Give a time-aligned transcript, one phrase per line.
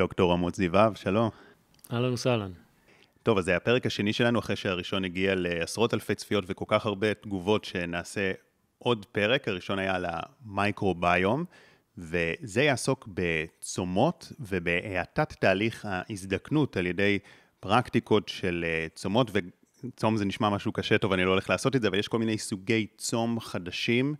[0.00, 1.30] דוקטור עמוד זיוואב, שלום.
[1.92, 2.52] אהלן וסהלן.
[3.22, 7.14] טוב, אז זה הפרק השני שלנו, אחרי שהראשון הגיע לעשרות אלפי צפיות וכל כך הרבה
[7.14, 8.32] תגובות שנעשה
[8.78, 9.48] עוד פרק.
[9.48, 11.44] הראשון היה על המייקרוביום,
[11.98, 17.18] וזה יעסוק בצומות ובהאטת תהליך ההזדקנות על ידי
[17.60, 19.30] פרקטיקות של אה, צומות,
[19.84, 22.18] וצום זה נשמע משהו קשה, טוב, אני לא הולך לעשות את זה, אבל יש כל
[22.18, 24.14] מיני סוגי צום חדשים,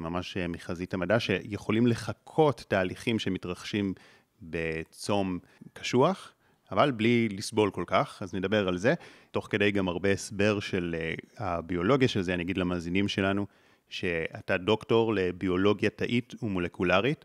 [0.00, 3.94] ממש אה, מחזית המדע, שיכולים לחקות תהליכים שמתרחשים
[4.42, 5.38] בצום
[5.72, 6.32] קשוח.
[6.72, 8.94] אבל בלי לסבול כל כך, אז נדבר על זה.
[9.30, 13.46] תוך כדי גם הרבה הסבר של אה, הביולוגיה של זה, אני אגיד למאזינים שלנו,
[13.88, 17.24] שאתה דוקטור לביולוגיה תאית ומולקולרית,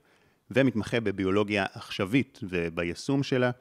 [0.52, 3.52] ומתמחה בביולוגיה עכשווית וביישום שלה.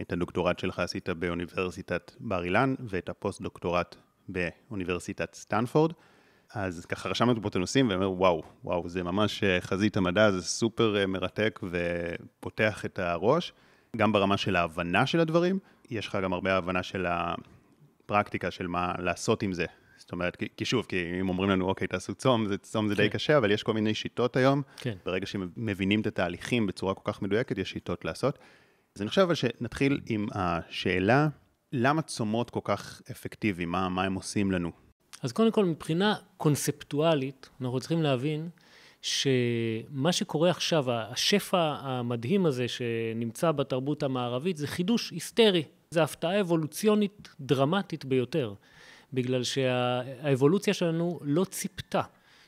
[0.00, 3.96] את הדוקטורט שלך עשית באוניברסיטת בר אילן, ואת הפוסט-דוקטורט
[4.28, 5.92] באוניברסיטת סטנפורד.
[6.54, 10.42] אז ככה רשמנו פה את הנושאים ואומר, וואו, וואו, זה ממש אה, חזית המדע, זה
[10.42, 13.52] סופר אה, מרתק ופותח את הראש.
[13.96, 15.58] גם ברמה של ההבנה של הדברים,
[15.90, 19.66] יש לך גם הרבה הבנה של הפרקטיקה, של מה לעשות עם זה.
[19.96, 22.96] זאת אומרת, כי, כי שוב, כי אם אומרים לנו, אוקיי, תעשו צום, זה, צום זה
[22.96, 23.02] כן.
[23.02, 24.62] די קשה, אבל יש כל מיני שיטות היום.
[24.76, 24.94] כן.
[25.04, 28.38] ברגע שמבינים את התהליכים בצורה כל כך מדויקת, יש שיטות לעשות.
[28.96, 31.28] אז אני חושב אבל שנתחיל עם השאלה,
[31.72, 33.70] למה צומות כל כך אפקטיביים?
[33.70, 34.85] מה, מה הם עושים לנו?
[35.22, 38.48] אז קודם כל, מבחינה קונספטואלית, אנחנו צריכים להבין
[39.02, 45.62] שמה שקורה עכשיו, השפע המדהים הזה שנמצא בתרבות המערבית, זה חידוש היסטרי.
[45.90, 48.54] זו הפתעה אבולוציונית דרמטית ביותר,
[49.12, 52.02] בגלל שהאבולוציה שלנו לא ציפתה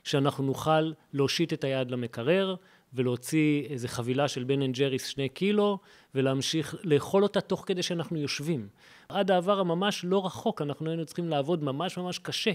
[0.04, 2.54] שאנחנו נוכל להושיט את היד למקרר
[2.94, 5.78] ולהוציא איזה חבילה של Ben and Jerry's שני קילו
[6.14, 8.68] ולהמשיך לאכול אותה תוך כדי שאנחנו יושבים.
[9.08, 12.52] עד העבר הממש לא רחוק, אנחנו היינו צריכים לעבוד ממש ממש קשה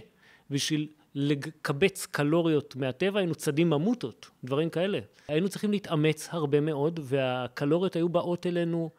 [0.49, 4.99] בשביל לקבץ קלוריות מהטבע, היינו צדים ממוטות, דברים כאלה.
[5.27, 8.89] היינו צריכים להתאמץ הרבה מאוד, והקלוריות היו באות אלינו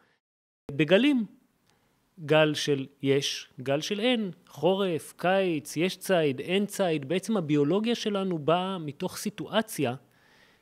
[0.71, 1.25] בגלים.
[2.19, 7.09] גל של יש, גל של אין, חורף, קיץ, יש ציד, אין ציד.
[7.09, 9.95] בעצם הביולוגיה שלנו באה מתוך סיטואציה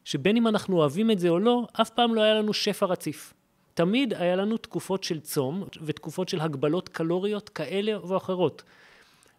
[0.05, 3.33] שבין אם אנחנו אוהבים את זה או לא, אף פעם לא היה לנו שפע רציף.
[3.73, 8.63] תמיד היה לנו תקופות של צום ותקופות של הגבלות קלוריות כאלה ואחרות.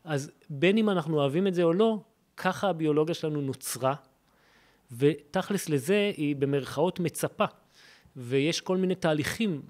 [0.05, 1.99] אז בין אם אנחנו אוהבים את זה או לא,
[2.37, 3.95] ככה הביולוגיה שלנו נוצרה,
[4.93, 7.45] ותכלס לזה היא במרכאות מצפה.
[8.17, 9.63] ויש כל מיני תהליכים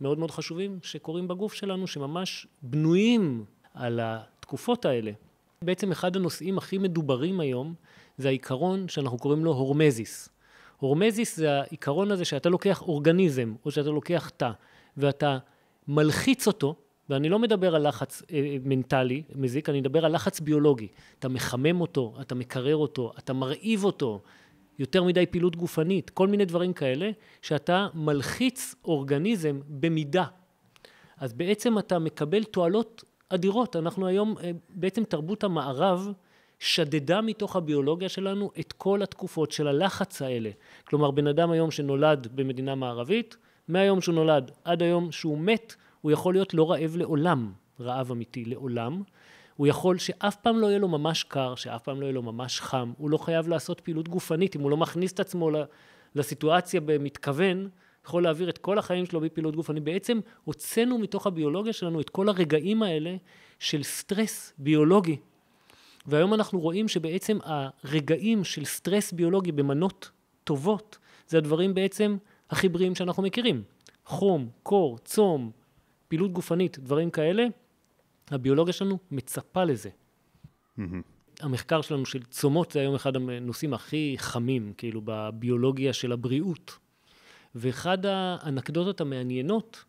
[0.00, 5.12] מאוד מאוד חשובים שקורים בגוף שלנו, שממש בנויים על התקופות האלה.
[5.62, 7.74] בעצם אחד הנושאים הכי מדוברים היום
[8.18, 10.28] זה העיקרון שאנחנו קוראים לו הורמזיס.
[10.78, 14.50] הורמזיס זה העיקרון הזה שאתה לוקח אורגניזם, או שאתה לוקח תא,
[14.96, 15.38] ואתה
[15.88, 16.76] מלחיץ אותו,
[17.10, 20.88] ואני לא מדבר על לחץ אה, מנטלי מזיק, אני מדבר על לחץ ביולוגי.
[21.18, 24.22] אתה מחמם אותו, אתה מקרר אותו, אתה מרעיב אותו,
[24.78, 27.10] יותר מדי פעילות גופנית, כל מיני דברים כאלה,
[27.42, 30.24] שאתה מלחיץ אורגניזם במידה.
[31.18, 33.76] אז בעצם אתה מקבל תועלות אדירות.
[33.76, 36.12] אנחנו היום, אה, בעצם תרבות המערב
[36.58, 40.50] שדדה מתוך הביולוגיה שלנו את כל התקופות של הלחץ האלה.
[40.84, 43.36] כלומר, בן אדם היום שנולד במדינה מערבית,
[43.68, 48.44] מהיום שהוא נולד עד היום שהוא מת, הוא יכול להיות לא רעב לעולם, רעב אמיתי
[48.44, 49.02] לעולם.
[49.56, 52.60] הוא יכול שאף פעם לא יהיה לו ממש קר, שאף פעם לא יהיה לו ממש
[52.60, 55.50] חם, הוא לא חייב לעשות פעילות גופנית, אם הוא לא מכניס את עצמו
[56.14, 57.68] לסיטואציה במתכוון,
[58.06, 59.84] יכול להעביר את כל החיים שלו בפעילות גופנית.
[59.84, 63.16] בעצם הוצאנו מתוך הביולוגיה שלנו את כל הרגעים האלה
[63.58, 65.16] של סטרס ביולוגי.
[66.06, 70.10] והיום אנחנו רואים שבעצם הרגעים של סטרס ביולוגי במנות
[70.44, 72.16] טובות, זה הדברים בעצם
[72.50, 73.62] הכי בריאים שאנחנו מכירים.
[74.04, 75.50] חום, קור, צום,
[76.08, 77.46] פעילות גופנית, דברים כאלה,
[78.30, 79.90] הביולוגיה שלנו מצפה לזה.
[80.78, 80.82] Mm-hmm.
[81.40, 86.78] המחקר שלנו של צומות זה היום אחד הנושאים הכי חמים, כאילו, בביולוגיה של הבריאות.
[87.54, 89.84] ואחד האנקדוטות המעניינות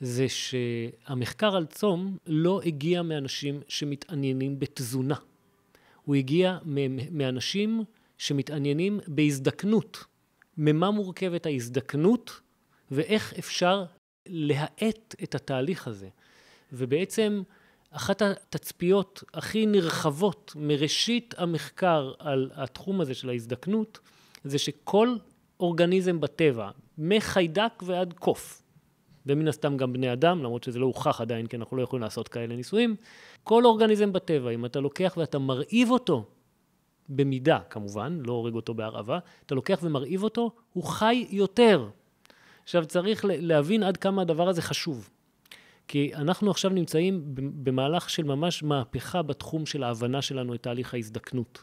[0.00, 5.14] זה שהמחקר על צום לא הגיע מאנשים שמתעניינים בתזונה.
[6.08, 6.58] הוא הגיע
[7.10, 7.84] מאנשים
[8.18, 10.04] שמתעניינים בהזדקנות.
[10.56, 12.40] ממה מורכבת ההזדקנות
[12.90, 13.84] ואיך אפשר
[14.26, 16.08] להאט את התהליך הזה.
[16.72, 17.42] ובעצם
[17.90, 23.98] אחת התצפיות הכי נרחבות מראשית המחקר על התחום הזה של ההזדקנות,
[24.44, 25.16] זה שכל
[25.60, 28.62] אורגניזם בטבע, מחיידק ועד קוף,
[29.28, 32.28] ומן הסתם גם בני אדם, למרות שזה לא הוכח עדיין, כי אנחנו לא יכולים לעשות
[32.28, 32.96] כאלה ניסויים,
[33.44, 36.24] כל אורגניזם בטבע, אם אתה לוקח ואתה מרעיב אותו,
[37.08, 41.88] במידה כמובן, לא הורג אותו בהרעבה, אתה לוקח ומרעיב אותו, הוא חי יותר.
[42.62, 45.10] עכשיו צריך להבין עד כמה הדבר הזה חשוב.
[45.88, 51.62] כי אנחנו עכשיו נמצאים במהלך של ממש מהפכה בתחום של ההבנה שלנו את תהליך ההזדקנות.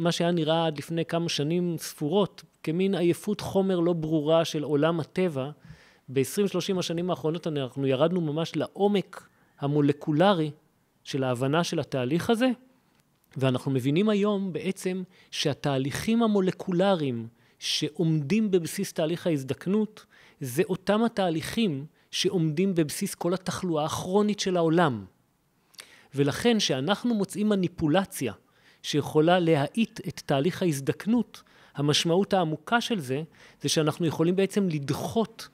[0.00, 5.00] מה שהיה נראה עד לפני כמה שנים ספורות כמין עייפות חומר לא ברורה של עולם
[5.00, 5.50] הטבע,
[6.08, 10.50] ב-20-30 השנים האחרונות אנחנו ירדנו ממש לעומק המולקולרי
[11.04, 12.50] של ההבנה של התהליך הזה,
[13.36, 20.06] ואנחנו מבינים היום בעצם שהתהליכים המולקולריים שעומדים בבסיס תהליך ההזדקנות,
[20.40, 25.04] זה אותם התהליכים שעומדים בבסיס כל התחלואה הכרונית של העולם.
[26.14, 28.32] ולכן כשאנחנו מוצאים מניפולציה
[28.82, 31.42] שיכולה להאיט את תהליך ההזדקנות,
[31.74, 33.22] המשמעות העמוקה של זה,
[33.60, 35.48] זה שאנחנו יכולים בעצם לדחות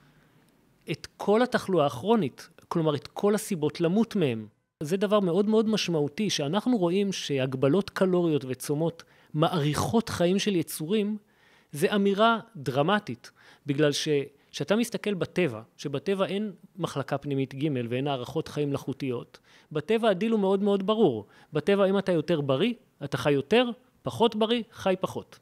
[0.91, 4.47] את כל התחלואה הכרונית, כלומר את כל הסיבות למות מהם.
[4.79, 9.03] זה דבר מאוד מאוד משמעותי, שאנחנו רואים שהגבלות קלוריות וצומות
[9.33, 11.17] מאריכות חיים של יצורים,
[11.71, 13.31] זה אמירה דרמטית,
[13.65, 19.39] בגלל שכשאתה מסתכל בטבע, שבטבע אין מחלקה פנימית ג' ואין הערכות חיים מלאכותיות,
[19.71, 21.25] בטבע הדיל הוא מאוד מאוד ברור.
[21.53, 23.69] בטבע אם אתה יותר בריא, אתה חי יותר,
[24.01, 25.39] פחות בריא, חי פחות.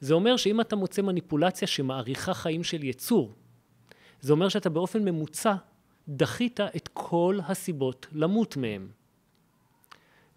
[0.00, 3.32] זה אומר שאם אתה מוצא מניפולציה שמאריכה חיים של יצור,
[4.24, 5.54] זה אומר שאתה באופן ממוצע
[6.08, 8.88] דחית את כל הסיבות למות מהם.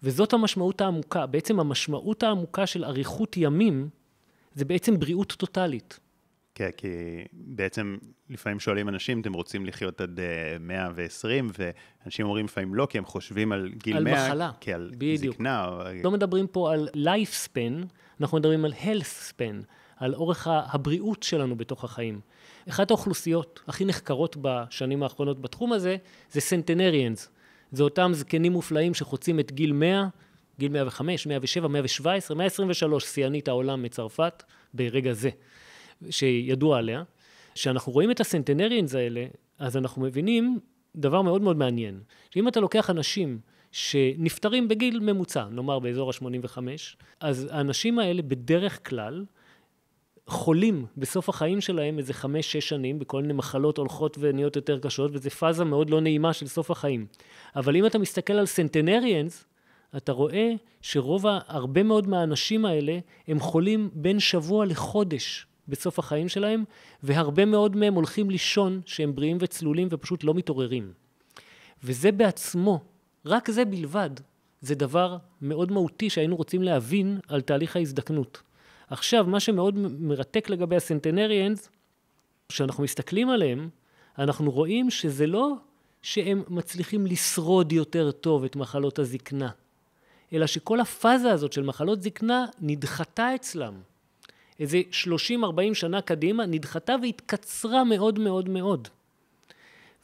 [0.02, 1.26] וזאת המשמעות העמוקה.
[1.26, 3.88] בעצם המשמעות העמוקה של אריכות ימים
[4.54, 5.98] זה בעצם בריאות טוטאלית.
[6.54, 6.88] כן, כי
[7.32, 7.96] בעצם
[8.30, 10.20] לפעמים שואלים אנשים, אתם רוצים לחיות עד
[10.60, 11.50] 120, אה,
[12.04, 15.34] ואנשים אומרים לפעמים לא, כי הם חושבים על גיל על 100, על מחלה, כעל בדיוק.
[15.34, 15.66] זקנה.
[15.68, 15.82] או...
[16.04, 17.86] לא מדברים פה על life span,
[18.20, 19.64] אנחנו מדברים על health span,
[19.96, 22.20] על אורך הבריאות שלנו בתוך החיים.
[22.68, 25.96] אחת האוכלוסיות הכי נחקרות בשנים האחרונות בתחום הזה,
[26.30, 27.30] זה סנטנריאנס.
[27.72, 30.08] זה אותם זקנים מופלאים שחוצים את גיל 100,
[30.58, 34.42] גיל 105, 107, 117, 123, שיאנית העולם מצרפת,
[34.74, 35.30] ברגע זה.
[36.10, 37.02] שידוע עליה,
[37.54, 39.26] כשאנחנו רואים את הסנטנריאנס האלה,
[39.58, 40.58] אז אנחנו מבינים
[40.96, 42.00] דבר מאוד מאוד מעניין,
[42.30, 43.38] שאם אתה לוקח אנשים
[43.72, 46.58] שנפטרים בגיל ממוצע, נאמר באזור ה-85,
[47.20, 49.24] אז האנשים האלה בדרך כלל
[50.28, 55.30] חולים בסוף החיים שלהם איזה חמש-שש שנים בכל מיני מחלות הולכות ונהיות יותר קשות, וזו
[55.30, 57.06] פאזה מאוד לא נעימה של סוף החיים.
[57.56, 59.44] אבל אם אתה מסתכל על סנטנריאנס,
[59.96, 60.52] אתה רואה
[60.82, 62.98] שרוב, הרבה מאוד מהאנשים האלה
[63.28, 65.46] הם חולים בין שבוע לחודש.
[65.68, 66.64] בסוף החיים שלהם,
[67.02, 70.92] והרבה מאוד מהם הולכים לישון שהם בריאים וצלולים ופשוט לא מתעוררים.
[71.84, 72.80] וזה בעצמו,
[73.24, 74.10] רק זה בלבד,
[74.60, 78.42] זה דבר מאוד מהותי שהיינו רוצים להבין על תהליך ההזדקנות.
[78.90, 81.68] עכשיו, מה שמאוד מרתק לגבי הסנטנריאנס,
[82.48, 83.68] כשאנחנו מסתכלים עליהם,
[84.18, 85.54] אנחנו רואים שזה לא
[86.02, 89.50] שהם מצליחים לשרוד יותר טוב את מחלות הזקנה,
[90.32, 93.74] אלא שכל הפאזה הזאת של מחלות זקנה נדחתה אצלם.
[94.60, 98.88] איזה 30-40 שנה קדימה, נדחתה והתקצרה מאוד מאוד מאוד.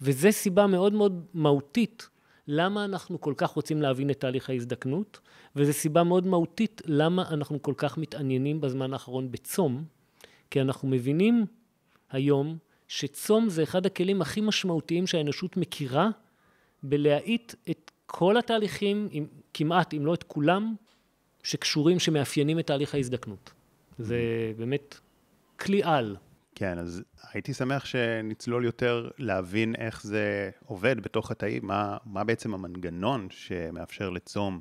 [0.00, 2.08] וזו סיבה מאוד מאוד מהותית
[2.49, 5.20] למה אנחנו כל כך רוצים להבין את תהליך ההזדקנות,
[5.56, 9.85] וזו סיבה מאוד מהותית למה אנחנו כל כך מתעניינים בזמן האחרון בצום,
[10.50, 11.46] כי אנחנו מבינים
[12.11, 12.58] היום
[12.88, 16.11] שצום זה אחד הכלים הכי משמעותיים שהאנושות מכירה
[16.82, 19.08] בלהאיט את כל התהליכים,
[19.55, 20.75] כמעט, אם לא את כולם,
[21.43, 23.52] שקשורים, שמאפיינים את תהליך ההזדקנות.
[23.99, 24.19] זה
[24.56, 24.99] באמת
[25.56, 26.17] כלי על.
[26.55, 27.03] כן, אז
[27.33, 34.11] הייתי שמח שנצלול יותר להבין איך זה עובד בתוך התאים, מה, מה בעצם המנגנון שמאפשר
[34.11, 34.61] לצום.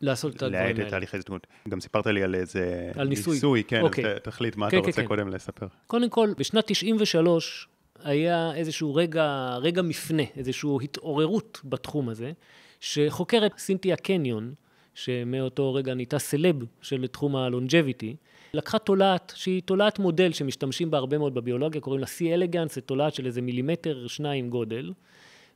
[0.00, 0.72] לעשות את הדברים האלה.
[0.72, 1.46] להאט את תהליך ההזדקנות.
[1.68, 3.34] גם סיפרת לי על איזה על ניסוי.
[3.34, 4.06] ניסוי, כן, אוקיי.
[4.06, 5.08] אז תחליט מה כן, אתה כן, רוצה כן.
[5.08, 5.66] קודם לספר.
[5.86, 7.68] קודם כל, בשנת 93
[8.04, 12.32] היה איזשהו רגע, רגע מפנה, איזושהי התעוררות בתחום הזה,
[12.80, 14.54] שחוקרת סינתיה קניון,
[14.94, 18.16] שמאותו רגע נהייתה סלב של תחום הלונג'ביטי,
[18.54, 22.80] לקחה תולעת שהיא תולעת מודל שמשתמשים בה הרבה מאוד בביולוגיה, קוראים לה C אלגנס, זו
[22.80, 24.92] תולעת של איזה מילימטר שניים גודל,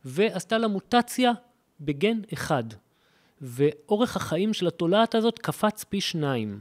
[0.04, 1.32] ועשתה לה מוטציה
[1.80, 2.64] בגן אחד,
[3.40, 6.60] ואורך החיים של התולעת הזאת קפץ פי שניים.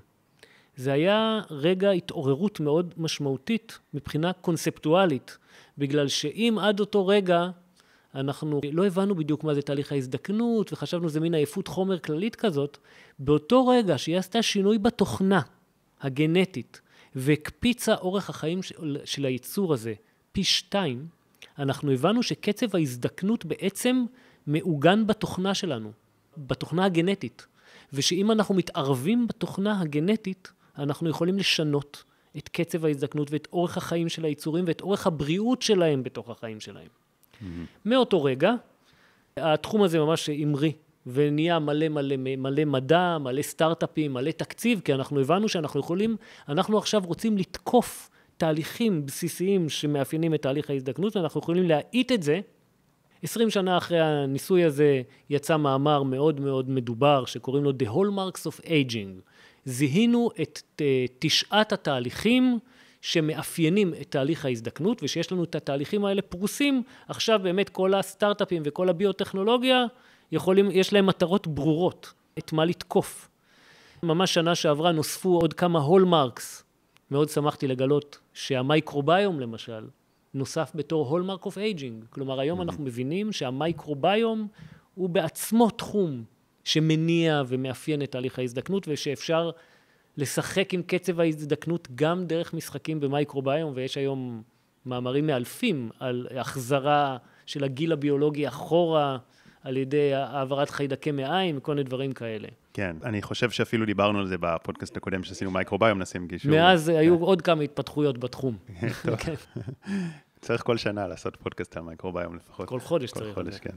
[0.75, 5.37] זה היה רגע התעוררות מאוד משמעותית מבחינה קונספטואלית,
[5.77, 7.49] בגלל שאם עד אותו רגע
[8.15, 12.77] אנחנו לא הבנו בדיוק מה זה תהליך ההזדקנות, וחשבנו זה מין עייפות חומר כללית כזאת,
[13.19, 15.41] באותו רגע שהיא עשתה שינוי בתוכנה
[16.01, 16.81] הגנטית,
[17.15, 19.93] והקפיצה אורך החיים של, של היצור הזה
[20.31, 21.07] פי שתיים,
[21.59, 24.05] אנחנו הבנו שקצב ההזדקנות בעצם
[24.47, 25.91] מעוגן בתוכנה שלנו,
[26.37, 27.45] בתוכנה הגנטית,
[27.93, 32.03] ושאם אנחנו מתערבים בתוכנה הגנטית, אנחנו יכולים לשנות
[32.37, 36.87] את קצב ההזדקנות ואת אורך החיים של היצורים ואת אורך הבריאות שלהם בתוך החיים שלהם.
[36.87, 37.45] Mm-hmm.
[37.85, 38.53] מאותו רגע,
[39.37, 40.71] התחום הזה ממש המריא
[41.13, 46.15] ונהיה מלא מלא מלא מדע, מלא סטארט-אפים, מלא תקציב, כי אנחנו הבנו שאנחנו יכולים,
[46.49, 52.39] אנחנו עכשיו רוצים לתקוף תהליכים בסיסיים שמאפיינים את תהליך ההזדקנות, ואנחנו יכולים להאיט את זה.
[53.23, 58.65] עשרים שנה אחרי הניסוי הזה יצא מאמר מאוד מאוד מדובר, שקוראים לו The Hallmarks of
[58.65, 59.21] Aging.
[59.65, 60.81] זיהינו את
[61.19, 62.59] תשעת התהליכים
[63.01, 68.89] שמאפיינים את תהליך ההזדקנות, ושיש לנו את התהליכים האלה פרוסים, עכשיו באמת כל הסטארט-אפים וכל
[68.89, 69.85] הביוטכנולוגיה,
[70.31, 73.29] יכולים, יש להם מטרות ברורות, את מה לתקוף.
[74.03, 76.63] ממש שנה שעברה נוספו עוד כמה hallmarks.
[77.11, 79.87] מאוד שמחתי לגלות שהמייקרוביום למשל,
[80.33, 82.05] נוסף בתור hallmark of aging.
[82.09, 84.47] כלומר, היום אנחנו מבינים שהמייקרוביום
[84.95, 86.23] הוא בעצמו תחום
[86.63, 89.51] שמניע ומאפיין את תהליך ההזדקנות, ושאפשר
[90.17, 94.41] לשחק עם קצב ההזדקנות גם דרך משחקים במייקרוביום, ויש היום
[94.85, 99.17] מאמרים מאלפים על החזרה של הגיל הביולוגי אחורה
[99.67, 102.47] על ידי העברת חיידקי מעיים וכל מיני דברים כאלה.
[102.73, 106.51] כן, אני חושב שאפילו דיברנו על זה בפודקאסט הקודם שעשינו מייקרוביום, נשים גישור.
[106.51, 106.99] מאז כן.
[106.99, 108.57] היו עוד כמה התפתחויות בתחום.
[109.25, 109.33] כן.
[110.41, 112.69] צריך כל שנה לעשות פודקאסט על מייקרוביום לפחות.
[112.69, 113.33] כל חודש כל צריך.
[113.33, 113.75] חודש, כן.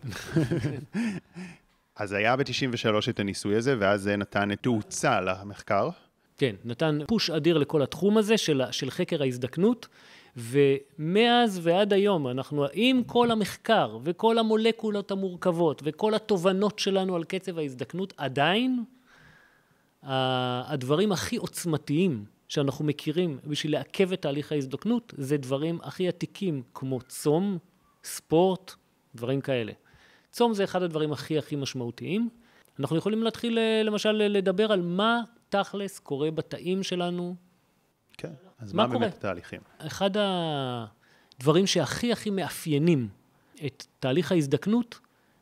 [2.00, 5.88] אז היה ב-93 את הניסוי הזה, ואז זה נתן תאוצה למחקר.
[6.36, 9.88] כן, נתן פוש אדיר לכל התחום הזה של, של חקר ההזדקנות,
[10.36, 17.58] ומאז ועד היום אנחנו, עם כל המחקר וכל המולקולות המורכבות וכל התובנות שלנו על קצב
[17.58, 18.84] ההזדקנות, עדיין
[20.02, 27.00] הדברים הכי עוצמתיים שאנחנו מכירים בשביל לעכב את תהליך ההזדקנות, זה דברים הכי עתיקים, כמו
[27.00, 27.58] צום,
[28.04, 28.74] ספורט,
[29.14, 29.72] דברים כאלה.
[30.30, 32.28] צום זה אחד הדברים הכי הכי משמעותיים.
[32.80, 37.34] אנחנו יכולים להתחיל למשל לדבר על מה תכלס קורה בתאים שלנו.
[38.18, 39.60] כן, אז מה, מה באמת התהליכים?
[39.78, 40.10] אחד
[41.38, 43.08] הדברים שהכי הכי מאפיינים
[43.66, 44.98] את תהליך ההזדקנות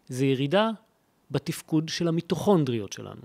[0.09, 0.71] זה ירידה
[1.31, 3.23] בתפקוד של המיטוכונדריות שלנו.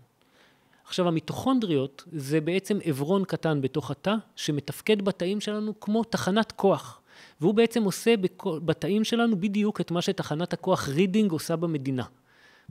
[0.85, 7.01] עכשיו, המיטוכונדריות זה בעצם עברון קטן בתוך התא, שמתפקד בתאים שלנו כמו תחנת כוח.
[7.41, 8.13] והוא בעצם עושה
[8.45, 12.03] בתאים שלנו בדיוק את מה שתחנת הכוח רידינג עושה במדינה.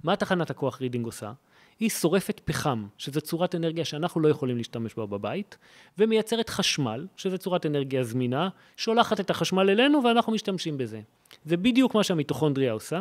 [0.04, 1.32] מה תחנת הכוח רידינג עושה?
[1.80, 5.58] היא שורפת פחם, שזו צורת אנרגיה שאנחנו לא יכולים להשתמש בה בבית,
[5.98, 11.00] ומייצרת חשמל, שזו צורת אנרגיה זמינה, שולחת את החשמל אלינו ואנחנו משתמשים בזה.
[11.44, 13.00] זה בדיוק מה שהמיטוכונדריה עושה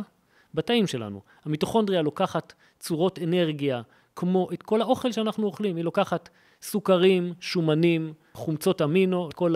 [0.54, 1.22] בתאים שלנו.
[1.46, 3.82] המיטוכונדריה לוקחת צורות אנרגיה
[4.16, 6.30] כמו את כל האוכל שאנחנו אוכלים, היא לוקחת
[6.62, 9.56] סוכרים, שומנים, חומצות אמינו, את כל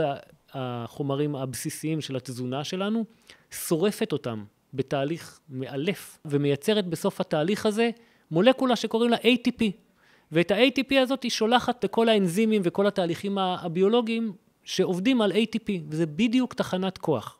[0.53, 3.05] החומרים הבסיסיים של התזונה שלנו,
[3.51, 4.43] שורפת אותם
[4.73, 7.89] בתהליך מאלף ומייצרת בסוף התהליך הזה
[8.31, 9.63] מולקולה שקוראים לה ATP.
[10.31, 16.53] ואת ה-ATP הזאת היא שולחת לכל האנזימים וכל התהליכים הביולוגיים שעובדים על ATP, וזה בדיוק
[16.53, 17.39] תחנת כוח.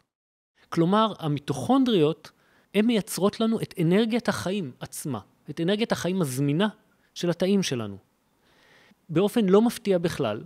[0.70, 2.32] כלומר, המיטוכונדריות,
[2.74, 6.68] הן מייצרות לנו את אנרגיית החיים עצמה, את אנרגיית החיים הזמינה
[7.13, 7.98] של התאים שלנו.
[9.10, 10.44] באופן לא מפתיע בכלל,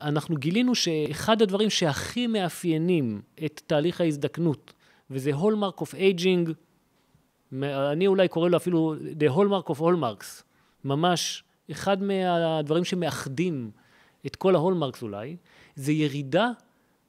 [0.00, 4.72] אנחנו גילינו שאחד הדברים שהכי מאפיינים את תהליך ההזדקנות,
[5.10, 6.50] וזה hallmark of aging,
[7.92, 10.42] אני אולי קורא לו אפילו The Hallmark of Hallmarks,
[10.84, 13.70] ממש אחד מהדברים שמאחדים
[14.26, 15.36] את כל ה hallmarks אולי,
[15.74, 16.50] זה ירידה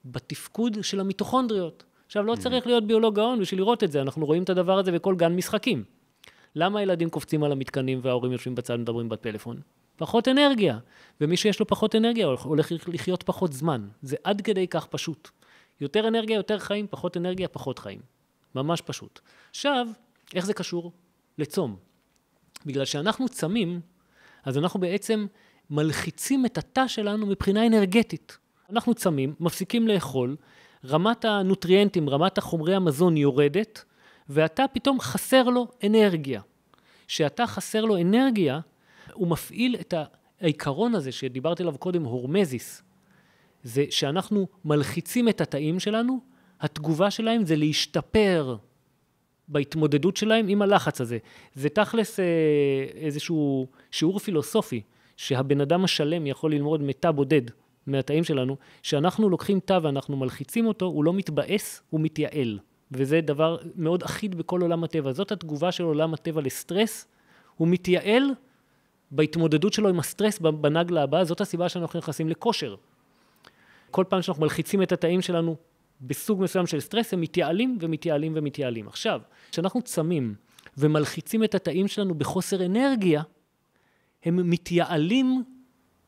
[0.05, 1.83] בתפקוד של המיטוכונדריות.
[2.05, 2.39] עכשיו, לא mm-hmm.
[2.39, 5.35] צריך להיות ביולוג גאון בשביל לראות את זה, אנחנו רואים את הדבר הזה בכל גן
[5.35, 5.83] משחקים.
[6.55, 9.61] למה הילדים קופצים על המתקנים וההורים יושבים בצד ומדברים בפלאפון?
[9.97, 10.77] פחות אנרגיה.
[11.21, 13.87] ומי שיש לו פחות אנרגיה הולך לחיות פחות זמן.
[14.01, 15.29] זה עד כדי כך פשוט.
[15.81, 17.99] יותר אנרגיה, יותר חיים, פחות אנרגיה, פחות חיים.
[18.55, 19.19] ממש פשוט.
[19.49, 19.87] עכשיו,
[20.35, 20.91] איך זה קשור
[21.37, 21.75] לצום?
[22.65, 23.81] בגלל שאנחנו צמים,
[24.43, 25.25] אז אנחנו בעצם
[25.69, 28.37] מלחיצים את התא שלנו מבחינה אנרגטית.
[28.69, 30.35] אנחנו צמים, מפסיקים לאכול,
[30.85, 33.83] רמת הנוטריאנטים, רמת החומרי המזון יורדת,
[34.29, 36.41] והתא פתאום חסר לו אנרגיה.
[37.07, 38.59] כשהתא חסר לו אנרגיה,
[39.13, 39.93] הוא מפעיל את
[40.41, 42.83] העיקרון הזה שדיברתי עליו קודם, הורמזיס.
[43.63, 46.19] זה שאנחנו מלחיצים את התאים שלנו,
[46.61, 48.55] התגובה שלהם זה להשתפר
[49.47, 51.17] בהתמודדות שלהם עם הלחץ הזה.
[51.55, 52.25] זה תכלס אה,
[52.95, 54.81] איזשהו שיעור פילוסופי,
[55.17, 57.41] שהבן אדם השלם יכול ללמוד מתא בודד
[57.87, 62.59] מהתאים שלנו, שאנחנו לוקחים תא ואנחנו מלחיצים אותו, הוא לא מתבאס, הוא מתייעל.
[62.91, 65.11] וזה דבר מאוד אחיד בכל עולם הטבע.
[65.11, 67.07] זאת התגובה של עולם הטבע לסטרס,
[67.57, 68.23] הוא מתייעל
[69.11, 72.75] בהתמודדות שלו עם הסטרס בנגלה הבאה, זאת הסיבה שאנחנו נכנסים לכושר.
[73.91, 75.55] כל פעם שאנחנו מלחיצים את התאים שלנו
[76.01, 78.87] בסוג מסוים של סטרס, הם מתייעלים ומתייעלים ומתייעלים.
[78.87, 80.35] עכשיו, כשאנחנו צמים
[80.77, 83.23] ומלחיצים את התאים שלנו בחוסר אנרגיה,
[84.23, 85.43] הם מתייעלים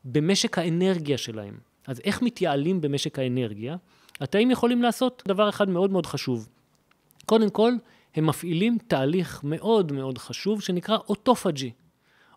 [0.04, 1.58] במשק האנרגיה שלהם.
[1.86, 3.76] אז איך מתייעלים במשק האנרגיה?
[4.20, 6.48] התאים יכולים לעשות דבר אחד מאוד מאוד חשוב.
[7.26, 7.72] קודם כל,
[8.14, 11.70] הם מפעילים תהליך מאוד מאוד חשוב שנקרא אוטופג'י.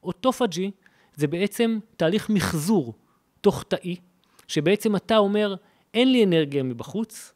[0.04, 0.72] אוטופג'י
[1.16, 2.94] זה בעצם תהליך מחזור
[3.42, 3.96] תוך תאי,
[4.48, 5.56] שבעצם אתה אומר,
[5.94, 7.34] אין לי אנרגיה מבחוץ,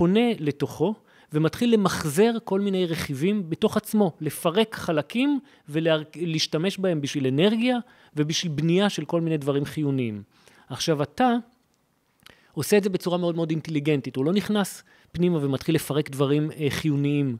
[0.00, 0.94] פונה לתוכו
[1.32, 7.78] ומתחיל למחזר כל מיני רכיבים בתוך עצמו, לפרק חלקים ולהשתמש בהם בשביל אנרגיה
[8.16, 10.22] ובשביל בנייה של כל מיני דברים חיוניים.
[10.68, 11.34] עכשיו אתה
[12.52, 14.16] עושה את זה בצורה מאוד מאוד אינטליגנטית.
[14.16, 17.36] הוא לא נכנס פנימה ומתחיל לפרק דברים אה, חיוניים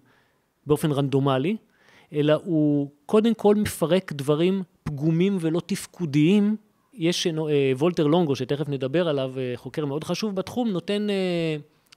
[0.67, 1.57] באופן רנדומלי,
[2.13, 6.57] אלא הוא קודם כל מפרק דברים פגומים ולא תפקודיים.
[6.95, 7.33] יש אה,
[7.79, 11.07] וולטר לונגו, שתכף נדבר עליו, אה, חוקר מאוד חשוב בתחום, נותן,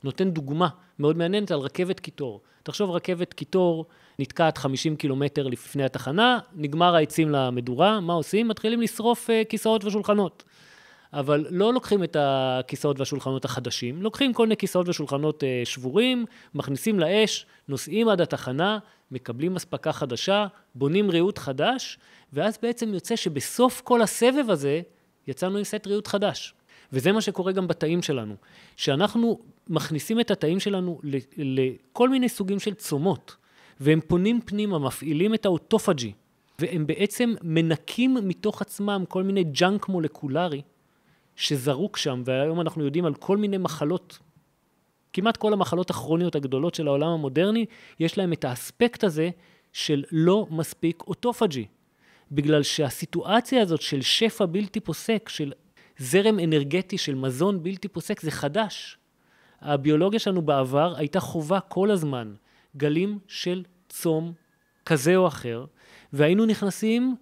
[0.03, 0.67] נותן דוגמה
[0.99, 2.41] מאוד מעניינת על רכבת קיטור.
[2.63, 3.85] תחשוב, רכבת קיטור
[4.19, 8.47] נתקעת 50 קילומטר לפני התחנה, נגמר העצים למדורה, מה עושים?
[8.47, 10.43] מתחילים לשרוף כיסאות ושולחנות.
[11.13, 16.99] אבל לא לוקחים את הכיסאות והשולחנות החדשים, לוקחים כל מיני כיסאות ושולחנות אה, שבורים, מכניסים
[16.99, 18.79] לאש, נוסעים עד התחנה,
[19.11, 21.97] מקבלים אספקה חדשה, בונים ריהוט חדש,
[22.33, 24.81] ואז בעצם יוצא שבסוף כל הסבב הזה,
[25.27, 26.53] יצאנו עם סט ריהוט חדש.
[26.93, 28.35] וזה מה שקורה גם בתאים שלנו,
[28.75, 31.01] שאנחנו מכניסים את התאים שלנו
[31.37, 33.35] לכל מיני סוגים של צומות,
[33.79, 36.11] והם פונים פנימה, מפעילים את ה autophagy,
[36.59, 40.61] והם בעצם מנקים מתוך עצמם כל מיני junk מולקולרי,
[41.35, 44.19] שזרוק שם, והיום אנחנו יודעים על כל מיני מחלות,
[45.13, 47.65] כמעט כל המחלות הכרוניות הגדולות של העולם המודרני,
[47.99, 49.29] יש להם את האספקט הזה
[49.73, 51.65] של לא מספיק autophagy.
[52.31, 55.51] בגלל שהסיטואציה הזאת של שפע בלתי פוסק, של
[55.97, 58.97] זרם אנרגטי של מזון בלתי פוסק, זה חדש.
[59.61, 62.33] הביולוגיה שלנו בעבר הייתה חובה כל הזמן
[62.77, 64.33] גלים של צום
[64.85, 65.65] כזה או אחר,
[66.13, 67.15] והיינו נכנסים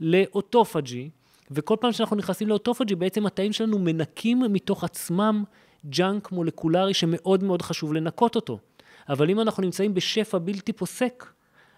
[0.00, 1.10] ל autophagy,
[1.50, 5.44] וכל פעם שאנחנו נכנסים ל autophagy, בעצם התאים שלנו מנקים מתוך עצמם
[5.86, 8.58] junk מולקולרי שמאוד מאוד חשוב לנקות אותו.
[9.08, 11.32] אבל אם אנחנו נמצאים בשפע בלתי פוסק,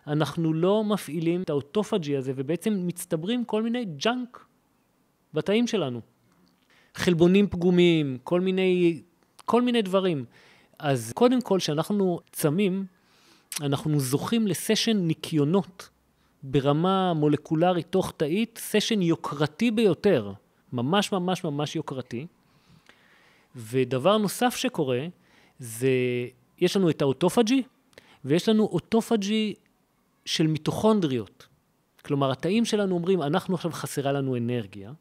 [0.06, 4.46] אנחנו לא מפעילים את ה autophagy הזה, ובעצם מצטברים כל מיני junk
[5.34, 6.00] בתאים שלנו.
[6.96, 9.02] חלבונים פגומים, כל מיני,
[9.44, 10.24] כל מיני דברים.
[10.78, 12.84] אז קודם כל, כשאנחנו צמים,
[13.60, 15.88] אנחנו זוכים לסשן ניקיונות
[16.42, 20.32] ברמה מולקולרית תוך תאית, סשן יוקרתי ביותר,
[20.72, 22.26] ממש ממש ממש יוקרתי.
[23.56, 25.06] ודבר נוסף שקורה,
[25.58, 25.88] זה,
[26.58, 27.62] יש לנו את האוטופג'י,
[28.24, 29.54] ויש לנו אוטופג'י
[30.24, 31.46] של מיטוכונדריות.
[32.04, 34.92] כלומר, התאים שלנו אומרים, אנחנו עכשיו חסרה לנו אנרגיה,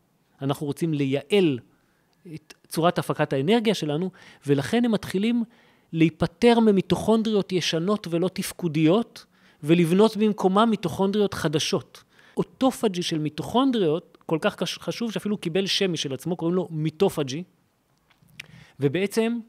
[0.41, 1.59] אנחנו רוצים לייעל
[2.67, 4.11] צורת הפקת האנרגיה שלנו,
[4.47, 5.43] ולכן הם מתחילים
[5.93, 9.25] להיפטר ממיטוכונדריות ישנות ולא תפקודיות,
[9.63, 12.03] ולבנות במקומם מיטוכונדריות חדשות.
[12.37, 17.43] אוטופג'י של מיטוכונדריות כל כך חשוב שאפילו קיבל שם משל עצמו, קוראים לו מיטופג'י,
[18.79, 19.39] ובעצם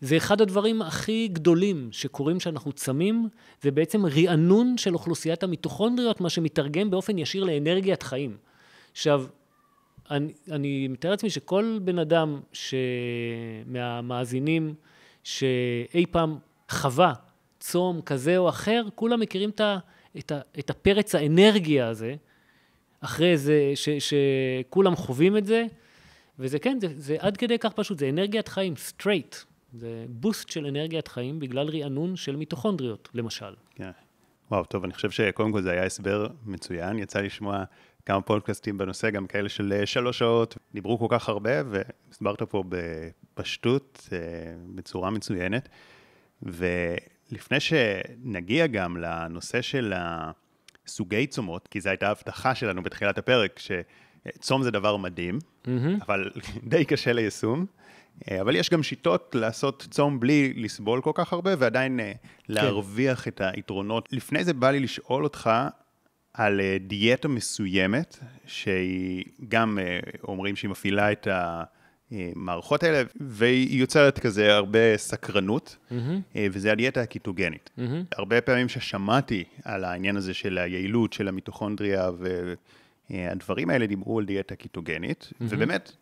[0.00, 3.28] זה אחד הדברים הכי גדולים שקורים כשאנחנו צמים,
[3.62, 8.36] זה בעצם רענון של אוכלוסיית המיטוכונדריות, מה שמתרגם באופן ישיר לאנרגיית חיים.
[8.92, 9.24] עכשיו,
[10.12, 12.40] אני, אני מתאר לעצמי שכל בן אדם
[13.66, 14.74] מהמאזינים
[15.24, 16.38] שאי פעם
[16.70, 17.12] חווה
[17.60, 19.78] צום כזה או אחר, כולם מכירים את, ה,
[20.18, 22.14] את, ה, את הפרץ האנרגיה הזה,
[23.00, 25.66] אחרי זה, ש, שכולם חווים את זה,
[26.38, 29.36] וזה כן, זה, זה עד כדי כך פשוט, זה אנרגיית חיים, straight.
[29.72, 33.54] זה בוסט של אנרגיית חיים בגלל רענון של מיטוכונדריות, למשל.
[33.74, 33.90] כן.
[34.50, 36.98] וואו, טוב, אני חושב שקודם כל זה היה הסבר מצוין.
[36.98, 37.64] יצא לשמוע
[38.06, 40.58] כמה פודקאסטים בנושא, גם כאלה של אה, שלוש שעות.
[40.74, 44.18] דיברו כל כך הרבה, והסברת פה בפשטות, אה,
[44.74, 45.68] בצורה מצוינת.
[46.46, 46.66] ו...
[47.32, 49.92] לפני שנגיע גם לנושא של
[50.86, 55.68] סוגי צומות, כי זו הייתה הבטחה שלנו בתחילת הפרק, שצום זה דבר מדהים, mm-hmm.
[56.02, 56.30] אבל
[56.70, 57.66] די קשה ליישום.
[58.40, 62.12] אבל יש גם שיטות לעשות צום בלי לסבול כל כך הרבה, ועדיין כן.
[62.48, 64.08] להרוויח את היתרונות.
[64.12, 65.50] לפני זה בא לי לשאול אותך
[66.34, 69.78] על דיאטה מסוימת, שהיא גם
[70.24, 71.62] אומרים שהיא מפעילה את ה...
[72.12, 76.36] המערכות האלה, והיא יוצרת כזה הרבה סקרנות, mm-hmm.
[76.52, 77.70] וזה הדיאטה הקיטוגנית.
[77.78, 77.82] Mm-hmm.
[78.16, 82.10] הרבה פעמים ששמעתי על העניין הזה של היעילות של המיטוכונדריה,
[83.10, 85.44] והדברים האלה דיברו על דיאטה קיטוגנית, mm-hmm.
[85.48, 85.92] ובאמת,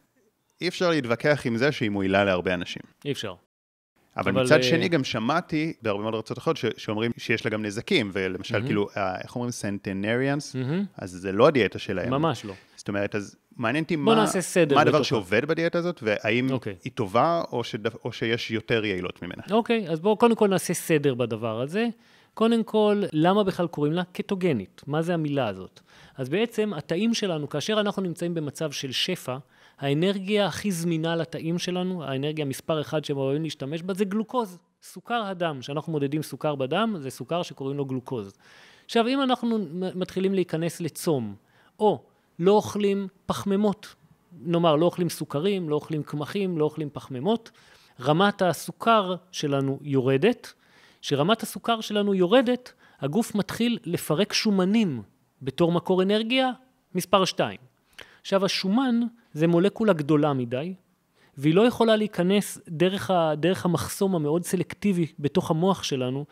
[0.60, 2.82] אי אפשר להתווכח עם זה שהיא מועילה להרבה אנשים.
[3.04, 3.34] אי אפשר.
[4.16, 4.62] אבל, אבל מצד uh...
[4.62, 8.66] שני גם שמעתי בהרבה מאוד ארצות אחרות שאומרים שיש לה גם נזקים, ולמשל mm-hmm.
[8.66, 8.88] כאילו,
[9.22, 10.98] איך אומרים סנטנריאנס, mm-hmm.
[10.98, 12.10] אז זה לא הדיאטה שלהם.
[12.10, 12.54] ממש לא.
[12.76, 14.24] זאת אומרת, אז מעניין אותי מה,
[14.74, 16.52] מה הדבר שעובד בדיאטה הזאת, והאם okay.
[16.52, 16.74] אוקיי.
[16.84, 17.86] היא טובה, או, שד...
[18.04, 19.42] או שיש יותר יעילות ממנה.
[19.50, 21.86] אוקיי, okay, אז בואו קודם כל נעשה סדר בדבר הזה.
[22.34, 24.82] קודם כל, למה בכלל קוראים לה קטוגנית?
[24.86, 25.80] מה זה המילה הזאת?
[26.16, 29.36] אז בעצם התאים שלנו, כאשר אנחנו נמצאים במצב של שפע,
[29.80, 35.22] האנרגיה הכי זמינה לתאים שלנו, האנרגיה מספר אחד שהם אוהבים להשתמש בה, זה גלוקוז, סוכר
[35.22, 35.58] הדם.
[35.60, 38.32] כשאנחנו מודדים סוכר בדם, זה סוכר שקוראים לו גלוקוז.
[38.84, 39.58] עכשיו, אם אנחנו
[39.94, 41.34] מתחילים להיכנס לצום,
[41.78, 42.02] או
[42.38, 43.94] לא אוכלים פחמימות.
[44.40, 47.50] נאמר, לא אוכלים סוכרים, לא אוכלים קמחים, לא אוכלים פחמימות.
[48.00, 50.52] רמת הסוכר שלנו יורדת.
[51.00, 55.02] כשרמת הסוכר שלנו יורדת, הגוף מתחיל לפרק שומנים
[55.42, 56.50] בתור מקור אנרגיה
[56.94, 57.56] מספר 2.
[58.20, 59.00] עכשיו, השומן
[59.32, 60.74] זה מולקולה גדולה מדי,
[61.36, 66.24] והיא לא יכולה להיכנס דרך, ה, דרך המחסום המאוד סלקטיבי בתוך המוח שלנו.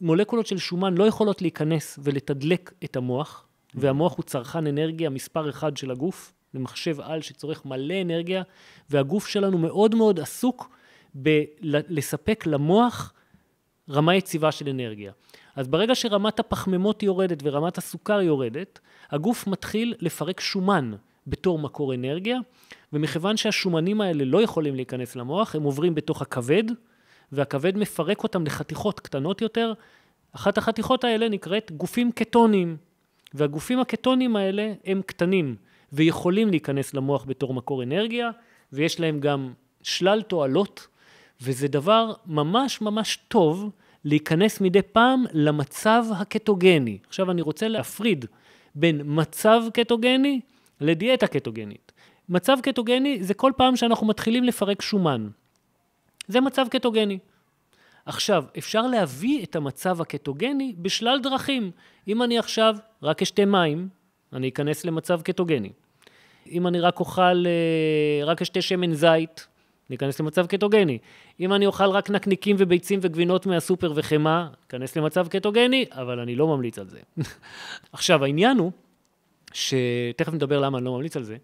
[0.00, 5.76] מולקולות של שומן לא יכולות להיכנס ולתדלק את המוח, והמוח הוא צרכן אנרגיה מספר אחד
[5.76, 8.42] של הגוף, זה מחשב על שצורך מלא אנרגיה,
[8.90, 10.70] והגוף שלנו מאוד מאוד עסוק
[11.14, 13.12] בלספק למוח
[13.90, 15.12] רמה יציבה של אנרגיה.
[15.56, 18.78] אז ברגע שרמת הפחמימות יורדת ורמת הסוכר יורדת,
[19.10, 20.92] הגוף מתחיל לפרק שומן
[21.30, 22.38] בתור מקור אנרגיה,
[22.92, 26.64] ומכיוון שהשומנים האלה לא יכולים להיכנס למוח, הם עוברים בתוך הכבד,
[27.32, 29.72] והכבד מפרק אותם לחתיכות קטנות יותר.
[30.32, 32.76] אחת החתיכות האלה נקראת גופים קטוניים,
[33.34, 35.56] והגופים הקטוניים האלה הם קטנים
[35.92, 38.30] ויכולים להיכנס למוח בתור מקור אנרגיה,
[38.72, 40.86] ויש להם גם שלל תועלות,
[41.40, 43.70] וזה דבר ממש ממש טוב
[44.04, 46.98] להיכנס מדי פעם למצב הקטוגני.
[47.06, 48.24] עכשיו אני רוצה להפריד
[48.74, 50.40] בין מצב קטוגני
[50.80, 51.92] לדיאטה קטוגנית.
[52.28, 55.28] מצב קטוגני זה כל פעם שאנחנו מתחילים לפרק שומן.
[56.28, 57.18] זה מצב קטוגני.
[58.06, 61.70] עכשיו, אפשר להביא את המצב הקטוגני בשלל דרכים.
[62.08, 63.88] אם אני עכשיו רק אשתה מים,
[64.32, 65.70] אני אכנס למצב קטוגני.
[66.50, 69.46] אם אני רק אוכל, אה, רק אשתה שמן זית,
[69.90, 70.98] אני אכנס למצב קטוגני.
[71.40, 76.46] אם אני אוכל רק נקניקים וביצים וגבינות מהסופר וחמאה, אכנס למצב קטוגני, אבל אני לא
[76.46, 77.00] ממליץ על זה.
[77.92, 78.72] עכשיו, העניין הוא,
[79.52, 81.36] שתכף נדבר למה אני לא ממליץ על זה,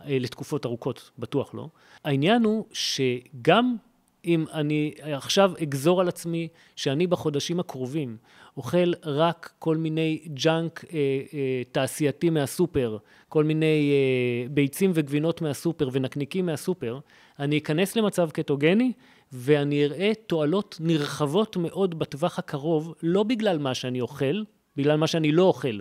[0.00, 1.68] אה, לתקופות ארוכות, בטוח לא.
[2.04, 3.76] העניין הוא שגם
[4.24, 8.16] אם אני עכשיו אגזור על עצמי שאני בחודשים הקרובים
[8.56, 10.98] אוכל רק כל מיני ג'אנק אה,
[11.34, 12.96] אה, תעשייתי מהסופר,
[13.28, 16.98] כל מיני אה, ביצים וגבינות מהסופר ונקניקים מהסופר,
[17.38, 18.92] אני אכנס למצב קטוגני
[19.32, 24.42] ואני אראה תועלות נרחבות מאוד בטווח הקרוב, לא בגלל מה שאני אוכל,
[24.76, 25.78] בגלל מה שאני לא אוכל,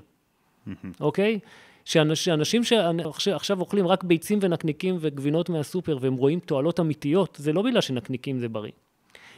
[1.00, 1.40] אוקיי?
[1.86, 2.62] שאנשים
[3.18, 8.40] שעכשיו אוכלים רק ביצים ונקניקים וגבינות מהסופר והם רואים תועלות אמיתיות, זה לא בגלל שנקניקים
[8.40, 8.72] זה בריא.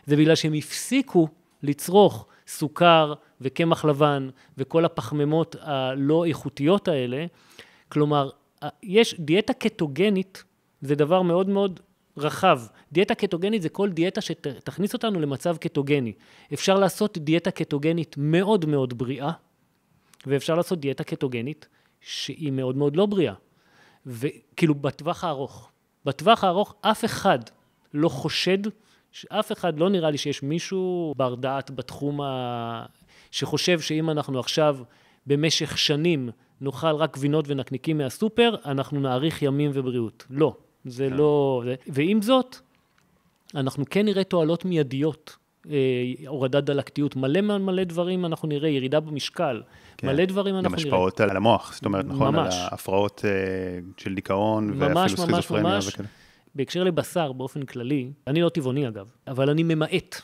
[0.05, 1.27] זה בגלל שהם הפסיקו
[1.63, 7.25] לצרוך סוכר וקמח לבן וכל הפחמימות הלא איכותיות האלה.
[7.89, 8.29] כלומר,
[8.83, 10.43] יש דיאטה קטוגנית,
[10.81, 11.79] זה דבר מאוד מאוד
[12.17, 12.61] רחב.
[12.91, 16.13] דיאטה קטוגנית זה כל דיאטה שתכניס אותנו למצב קטוגני.
[16.53, 19.31] אפשר לעשות דיאטה קטוגנית מאוד מאוד בריאה,
[20.27, 21.67] ואפשר לעשות דיאטה קטוגנית
[22.01, 23.33] שהיא מאוד מאוד לא בריאה.
[24.05, 25.71] וכאילו בטווח הארוך.
[26.05, 27.39] בטווח הארוך אף אחד
[27.93, 28.57] לא חושד,
[29.29, 32.85] אף אחד לא נראה לי שיש מישהו בר דעת בתחום ה...
[33.31, 34.77] שחושב שאם אנחנו עכשיו
[35.27, 36.29] במשך שנים
[36.61, 40.25] נאכל רק גבינות ונקניקים מהסופר, אנחנו נאריך ימים ובריאות.
[40.29, 41.15] לא, זה כן.
[41.15, 41.63] לא...
[41.87, 42.55] ועם זאת,
[43.55, 45.37] אנחנו כן נראה תועלות מיידיות
[46.27, 49.61] הורדת דלקתיות, מלא מלא דברים אנחנו נראה, ירידה במשקל,
[49.97, 50.07] כן.
[50.07, 50.81] מלא דברים אנחנו נראה.
[50.81, 52.35] גם השפעות על המוח, זאת אומרת, נכון?
[52.35, 52.55] ממש.
[52.55, 53.31] על ההפרעות אה,
[53.97, 56.07] של דיכאון ואפילו סכיזופרניה ממש, וכאלה.
[56.55, 60.21] בהקשר לבשר באופן כללי, אני לא טבעוני אגב, אבל אני ממעט.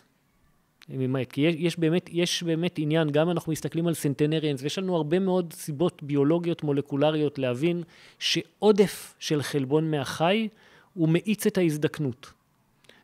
[0.90, 4.96] ממעט, כי יש, יש, באמת, יש באמת עניין, גם אנחנו מסתכלים על סנטנריאנס, ויש לנו
[4.96, 7.84] הרבה מאוד סיבות ביולוגיות מולקולריות להבין
[8.20, 10.48] שעודף של חלבון מהחי
[10.94, 12.32] הוא מאיץ את ההזדקנות.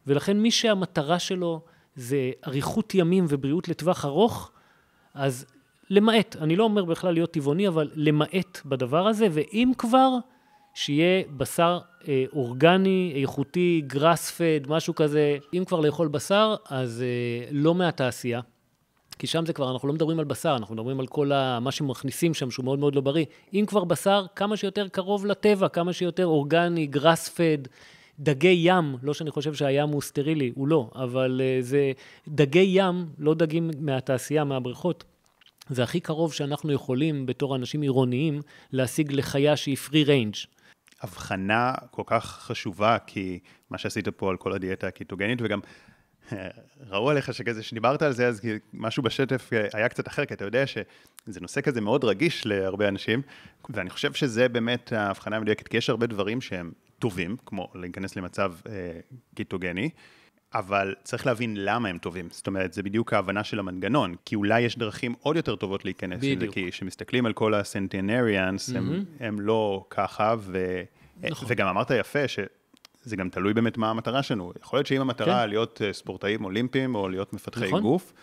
[0.08, 1.62] ולכן מי שהמטרה שלו
[1.98, 4.52] זה אריכות ימים ובריאות לטווח ארוך,
[5.14, 5.46] אז
[5.90, 10.10] למעט, אני לא אומר בכלל להיות טבעוני, אבל למעט בדבר הזה, ואם כבר,
[10.74, 15.38] שיהיה בשר אה, אורגני, איכותי, גראס פד, משהו כזה.
[15.54, 18.42] אם כבר לאכול בשר, אז אה, לא מהתעשייה.
[19.20, 21.72] כי שם זה כבר, אנחנו לא מדברים על בשר, אנחנו מדברים על כל ה, מה
[21.72, 23.26] שמכניסים שם, שהוא מאוד מאוד לא בריא.
[23.54, 27.58] אם כבר בשר, כמה שיותר קרוב לטבע, כמה שיותר אורגני, גראס פד,
[28.20, 31.92] דגי ים, לא שאני חושב שהים הוא סטרילי, הוא לא, אבל uh, זה
[32.28, 35.04] דגי ים, לא דגים מהתעשייה, מהבריכות.
[35.70, 40.36] זה הכי קרוב שאנחנו יכולים, בתור אנשים עירוניים, להשיג לחיה שהיא פרי ריינג'.
[41.02, 45.60] הבחנה כל כך חשובה, כי מה שעשית פה על כל הדיאטה הקיטוגנית, וגם
[46.90, 48.42] ראו עליך שכזה שדיברת על זה, אז
[48.74, 53.22] משהו בשטף היה קצת אחר, כי אתה יודע שזה נושא כזה מאוד רגיש להרבה אנשים,
[53.70, 58.54] ואני חושב שזה באמת ההבחנה המדויקת, כי יש הרבה דברים שהם טובים, כמו להיכנס למצב
[58.70, 59.00] אה,
[59.36, 59.90] קיטוגני,
[60.54, 62.28] אבל צריך להבין למה הם טובים.
[62.32, 66.18] זאת אומרת, זה בדיוק ההבנה של המנגנון, כי אולי יש דרכים עוד יותר טובות להיכנס
[66.18, 66.42] בדיוק.
[66.44, 68.78] לזה, כי כשמסתכלים על כל הסנטנריאנס, mm-hmm.
[68.78, 70.82] הם, הם לא ככה, ו...
[71.24, 71.48] נכון.
[71.52, 72.40] וגם אמרת יפה ש...
[73.04, 74.54] זה גם תלוי באמת מה המטרה שלנו.
[74.62, 75.50] יכול להיות שאם המטרה כן.
[75.50, 77.82] להיות אה, ספורטאים אולימפיים או להיות מפתחי נכון.
[77.82, 78.14] גוף,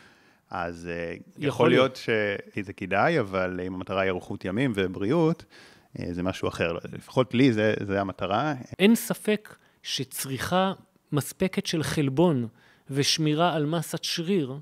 [0.51, 5.74] אז אה, יכול, יכול להיות שזה כדאי, אבל אם המטרה היא ארוחות ימים ובריאות, אה,
[6.11, 6.73] זה משהו אחר.
[6.93, 8.55] לפחות לי זה, זה המטרה.
[8.79, 10.73] אין ספק שצריכה
[11.13, 12.47] מספקת של חלבון
[12.91, 14.55] ושמירה על מסת שריר,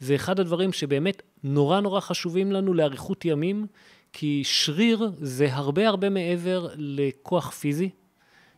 [0.00, 3.66] זה אחד הדברים שבאמת נורא נורא חשובים לנו לאריכות ימים,
[4.12, 7.90] כי שריר זה הרבה הרבה מעבר לכוח פיזי,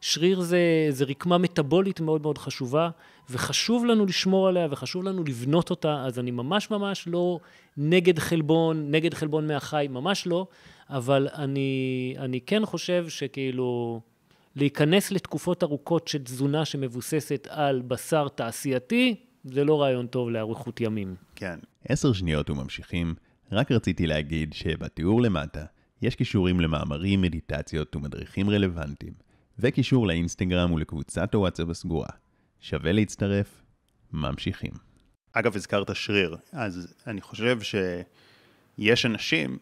[0.00, 2.90] שריר זה, זה רקמה מטבולית מאוד מאוד חשובה,
[3.30, 7.40] וחשוב לנו לשמור עליה וחשוב לנו לבנות אותה, אז אני ממש ממש לא
[7.76, 10.46] נגד חלבון, נגד חלבון מהחי, ממש לא,
[10.90, 14.00] אבל אני, אני כן חושב שכאילו
[14.56, 21.14] להיכנס לתקופות ארוכות של תזונה שמבוססת על בשר תעשייתי, זה לא רעיון טוב לאריכות ימים.
[21.34, 21.58] כן.
[21.88, 23.14] עשר שניות וממשיכים,
[23.52, 25.64] רק רציתי להגיד שבתיאור למטה
[26.02, 29.12] יש קישורים למאמרים, מדיטציות ומדריכים רלוונטיים,
[29.58, 32.08] וקישור לאינסטגרם ולקבוצת הוואטסאפ הסגורה.
[32.60, 33.62] שווה להצטרף,
[34.12, 34.72] ממשיכים.
[35.32, 39.58] אגב, הזכרת שריר, אז אני חושב שיש אנשים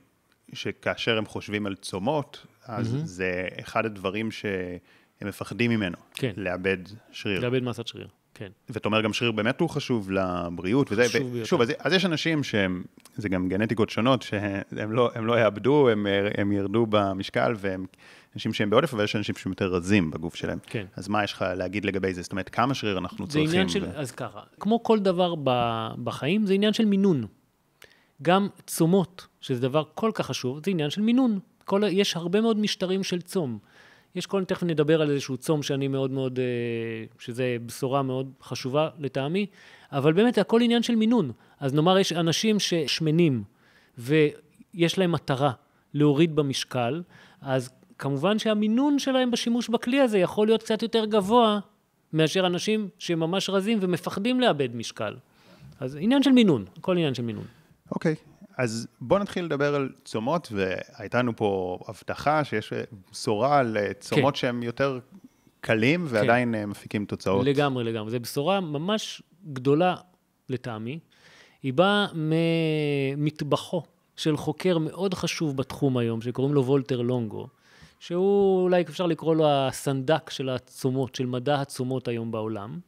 [0.52, 2.98] שכאשר הם חושבים על צומות, אז mm-hmm.
[3.04, 6.32] זה אחד הדברים שהם מפחדים ממנו, כן.
[6.36, 6.78] לאבד
[7.10, 7.40] שריר.
[7.40, 8.48] לאבד מסת שריר, כן.
[8.68, 11.44] ואתה אומר גם שריר באמת הוא חשוב לבריאות, וזה, חשוב ו- ביותר.
[11.46, 12.84] שוב, אז, אז יש אנשים שהם,
[13.16, 16.06] זה גם גנטיקות שונות, שהם לא, הם לא יאבדו, הם,
[16.38, 17.86] הם ירדו במשקל, והם
[18.34, 20.58] אנשים שהם בעודף, אבל יש אנשים שהם יותר רזים בגוף שלהם.
[20.66, 20.86] כן.
[20.96, 22.22] אז מה יש לך להגיד לגבי זה?
[22.22, 23.48] זאת אומרת, כמה שריר אנחנו זה צריכים?
[23.50, 27.26] עניין של, ו- אז ככה, כמו כל דבר ב- בחיים, זה עניין של מינון.
[28.22, 31.38] גם צומות, שזה דבר כל כך חשוב, זה עניין של מינון.
[31.64, 33.58] כל, יש הרבה מאוד משטרים של צום.
[34.14, 36.44] יש כל, תכף נדבר על איזשהו צום שאני מאוד מאוד, אה,
[37.18, 39.46] שזה בשורה מאוד חשובה לטעמי,
[39.92, 41.32] אבל באמת הכל עניין של מינון.
[41.60, 43.44] אז נאמר, יש אנשים ששמנים,
[43.98, 45.52] ויש להם מטרה
[45.94, 47.02] להוריד במשקל,
[47.40, 51.58] אז כמובן שהמינון שלהם בשימוש בכלי הזה יכול להיות קצת יותר גבוה
[52.12, 55.16] מאשר אנשים שממש רזים ומפחדים לאבד משקל.
[55.80, 57.44] אז עניין של מינון, הכל עניין של מינון.
[57.90, 58.14] אוקיי,
[58.56, 62.72] אז בואו נתחיל לדבר על צומות, והייתה לנו פה הבטחה שיש
[63.12, 64.40] בשורה על אה, צומות כן.
[64.40, 64.98] שהם יותר
[65.60, 67.46] קלים ועדיין אה, מפיקים תוצאות.
[67.46, 68.10] לגמרי, לגמרי.
[68.10, 69.22] זו בשורה ממש
[69.52, 69.96] גדולה
[70.48, 70.98] לטעמי.
[71.62, 73.82] היא באה ממטבחו
[74.16, 77.48] של חוקר מאוד חשוב בתחום היום, שקוראים לו וולטר לונגו,
[78.00, 82.78] שהוא אולי אפשר לקרוא לו הסנדק של הצומות, של מדע הצומות היום בעולם.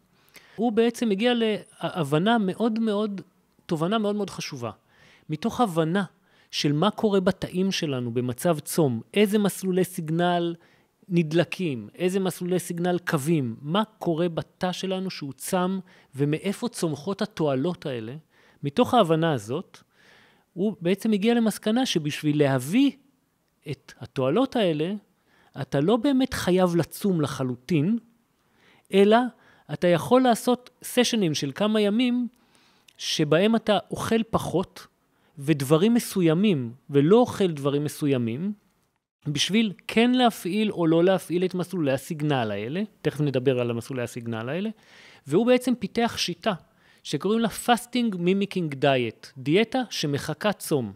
[0.57, 3.21] הוא בעצם הגיע להבנה מאוד מאוד,
[3.67, 4.71] תובנה מאוד מאוד חשובה.
[5.29, 6.05] מתוך הבנה
[6.51, 10.55] של מה קורה בתאים שלנו במצב צום, איזה מסלולי סיגנל
[11.09, 15.79] נדלקים, איזה מסלולי סיגנל קווים, מה קורה בתא שלנו שהוא צם
[16.15, 18.17] ומאיפה צומחות התועלות האלה,
[18.63, 19.79] מתוך ההבנה הזאת,
[20.53, 22.91] הוא בעצם הגיע למסקנה שבשביל להביא
[23.71, 24.93] את התועלות האלה,
[25.61, 27.99] אתה לא באמת חייב לצום לחלוטין,
[28.93, 29.19] אלא
[29.73, 32.29] אתה יכול לעשות סשנים של כמה ימים
[32.97, 34.87] שבהם אתה אוכל פחות
[35.39, 38.53] ודברים מסוימים ולא אוכל דברים מסוימים,
[39.27, 44.49] בשביל כן להפעיל או לא להפעיל את מסלולי הסיגנל האלה, תכף נדבר על המסלולי הסיגנל
[44.49, 44.71] האלה,
[45.27, 46.53] והוא בעצם פיתח שיטה
[47.03, 50.93] שקוראים לה Fasting Mimicking Diet, דיאטה שמחקה צום.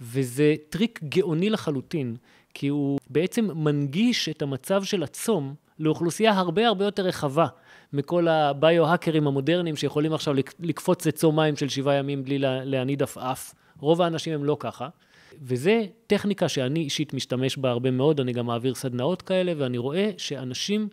[0.00, 2.16] וזה טריק גאוני לחלוטין,
[2.54, 7.46] כי הוא בעצם מנגיש את המצב של הצום לאוכלוסייה הרבה הרבה יותר רחבה
[7.94, 13.02] מכל הביו-האקרים המודרניים שיכולים עכשיו לק- לקפוץ לצום מים של שבעה ימים בלי לה- להניד
[13.02, 13.54] עפעף.
[13.80, 14.88] רוב האנשים הם לא ככה.
[15.42, 20.10] וזה טכניקה שאני אישית משתמש בה הרבה מאוד, אני גם מעביר סדנאות כאלה, ואני רואה
[20.16, 20.88] שאנשים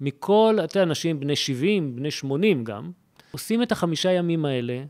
[0.00, 2.90] מכל, אתה יודע, אנשים בני 70, בני 80 גם,
[3.32, 4.82] עושים את החמישה ימים האלה,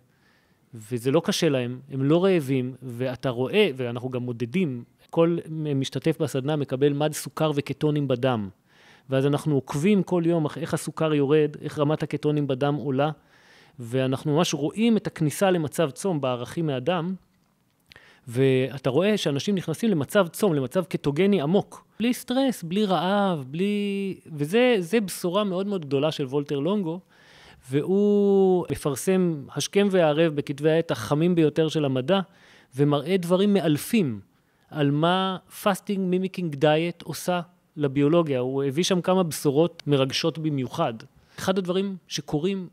[0.74, 5.38] וזה לא קשה להם, הם לא רעבים, ואתה רואה, ואנחנו גם מודדים, כל
[5.74, 8.48] משתתף בסדנה מקבל מד סוכר וקטונים בדם.
[9.10, 13.10] ואז אנחנו עוקבים כל יום איך הסוכר יורד, איך רמת הקטונים בדם עולה,
[13.78, 17.14] ואנחנו ממש רואים את הכניסה למצב צום בערכים מהדם,
[18.28, 24.14] ואתה רואה שאנשים נכנסים למצב צום, למצב קטוגני עמוק, בלי סטרס, בלי רעב, בלי...
[24.26, 27.00] וזה זה בשורה מאוד מאוד גדולה של וולטר לונגו,
[27.70, 32.20] והוא מפרסם השכם והערב בכתבי העת החמים ביותר של המדע,
[32.76, 34.20] ומראה דברים מאלפים
[34.70, 37.40] על מה Fasting Mimicking Diet עושה
[37.80, 38.38] לביולוגיה.
[38.38, 40.94] הוא הביא שם כמה בשורות מרגשות במיוחד.
[41.38, 42.68] אחד הדברים שקורים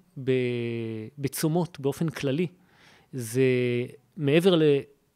[1.18, 2.48] בצומות באופן כללי,
[3.14, 3.42] זה
[4.18, 4.62] מעבר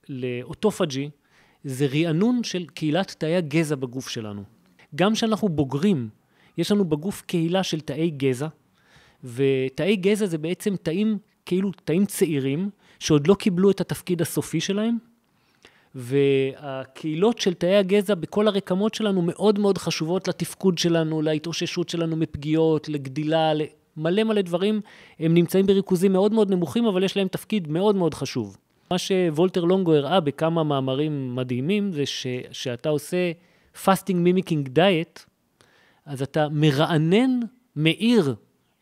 [0.09, 1.09] לאוטופג'י,
[1.63, 4.43] זה רענון של קהילת תאי הגזע בגוף שלנו.
[4.95, 6.09] גם כשאנחנו בוגרים,
[6.57, 8.47] יש לנו בגוף קהילה של תאי גזע,
[9.23, 14.97] ותאי גזע זה בעצם תאים, כאילו תאים צעירים, שעוד לא קיבלו את התפקיד הסופי שלהם,
[15.95, 22.89] והקהילות של תאי הגזע בכל הרקמות שלנו מאוד מאוד חשובות לתפקוד שלנו, להתאוששות שלנו מפגיעות,
[22.89, 24.81] לגדילה, למלא מלא דברים.
[25.19, 28.57] הם נמצאים בריכוזים מאוד מאוד נמוכים, אבל יש להם תפקיד מאוד מאוד חשוב.
[28.91, 33.31] מה שוולטר לונגו הראה בכמה מאמרים מדהימים, זה ש, שאתה עושה
[33.85, 35.25] fasting mimicking diet,
[36.05, 37.39] אז אתה מרענן,
[37.75, 38.35] מאיר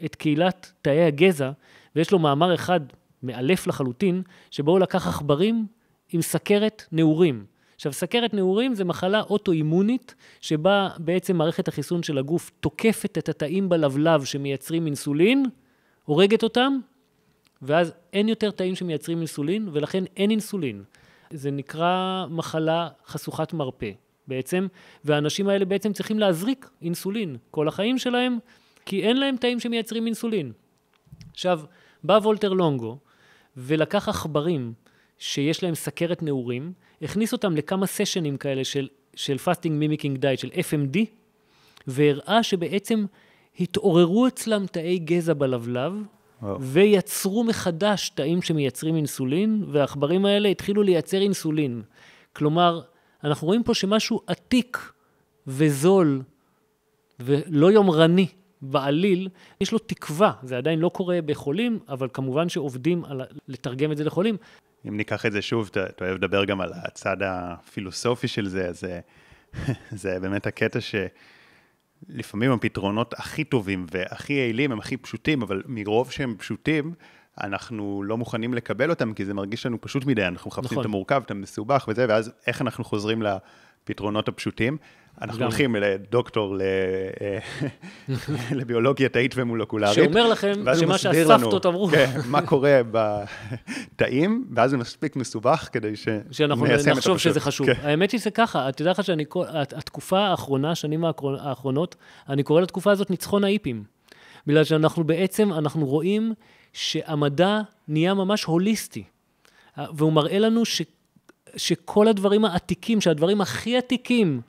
[0.05, 1.51] את קהילת תאי הגזע,
[1.95, 2.79] ויש לו מאמר אחד
[3.23, 5.65] מאלף לחלוטין, שבו הוא לקח עכברים
[6.11, 7.45] עם סכרת נעורים,
[7.79, 13.69] עכשיו, סכרת נעורים זה מחלה אוטואימונית, שבה בעצם מערכת החיסון של הגוף תוקפת את התאים
[13.69, 15.45] בלבלב שמייצרים אינסולין,
[16.05, 16.77] הורגת אותם,
[17.61, 20.83] ואז אין יותר תאים שמייצרים אינסולין, ולכן אין אינסולין.
[21.29, 23.91] זה נקרא מחלה חשוכת מרפא
[24.27, 24.67] בעצם,
[25.03, 28.37] והאנשים האלה בעצם צריכים להזריק אינסולין כל החיים שלהם,
[28.85, 30.51] כי אין להם תאים שמייצרים אינסולין.
[31.31, 31.61] עכשיו,
[32.03, 32.97] בא וולטר לונגו
[33.57, 34.73] ולקח עכברים
[35.19, 40.49] שיש להם סכרת נעורים, הכניס אותם לכמה סשנים כאלה של, של fasting mimicking diet, של
[40.49, 40.97] FMD,
[41.87, 43.05] והראה שבעצם
[43.59, 45.93] התעוררו אצלם תאי גזע בלבלב,
[46.41, 46.45] oh.
[46.59, 51.81] ויצרו מחדש תאים שמייצרים אינסולין, והעכברים האלה התחילו לייצר אינסולין.
[52.33, 52.81] כלומר,
[53.23, 54.91] אנחנו רואים פה שמשהו עתיק
[55.47, 56.21] וזול
[57.19, 58.27] ולא יומרני
[58.61, 59.29] בעליל,
[59.61, 60.31] יש לו תקווה.
[60.43, 64.37] זה עדיין לא קורה בחולים, אבל כמובן שעובדים על לתרגם את זה לחולים.
[64.87, 68.83] אם ניקח את זה שוב, אתה, אוהב לדבר גם על הצד הפילוסופי של זה, אז
[70.01, 70.79] זה באמת הקטע
[72.09, 76.93] שלפעמים הפתרונות הכי טובים והכי יעילים הם הכי פשוטים, אבל מרוב שהם פשוטים,
[77.41, 80.79] אנחנו לא מוכנים לקבל אותם, כי זה מרגיש לנו פשוט מדי, אנחנו מחפשים נכון.
[80.81, 84.77] את המורכב, את המסובך וזה, ואז איך אנחנו חוזרים לפתרונות הפשוטים?
[85.21, 86.55] אנחנו הולכים לדוקטור
[88.59, 89.95] לביולוגיה תאית ומולקולרית.
[89.95, 91.87] שאומר לכם שמה שהסבתות אמרו.
[91.87, 97.73] כן, מה קורה בתאים, ואז זה מספיק מסובך כדי שניישם את שאנחנו נחשוב שזה חשוב.
[97.73, 97.79] כן.
[97.83, 101.05] האמת היא שזה ככה, את יודעת לך שהתקופה האחרונה, השנים
[101.39, 101.95] האחרונות,
[102.29, 103.83] אני קורא לתקופה הזאת ניצחון האיפים.
[104.47, 106.33] בגלל שאנחנו בעצם, אנחנו רואים
[106.73, 109.03] שהמדע נהיה ממש הוליסטי.
[109.77, 110.81] והוא מראה לנו ש,
[111.57, 114.41] שכל הדברים העתיקים, שהדברים הכי עתיקים,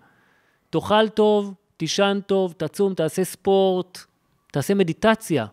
[0.71, 3.99] תאכל טוב, תישן טוב, תצום, תעשה ספורט,
[4.53, 5.47] תעשה מדיטציה.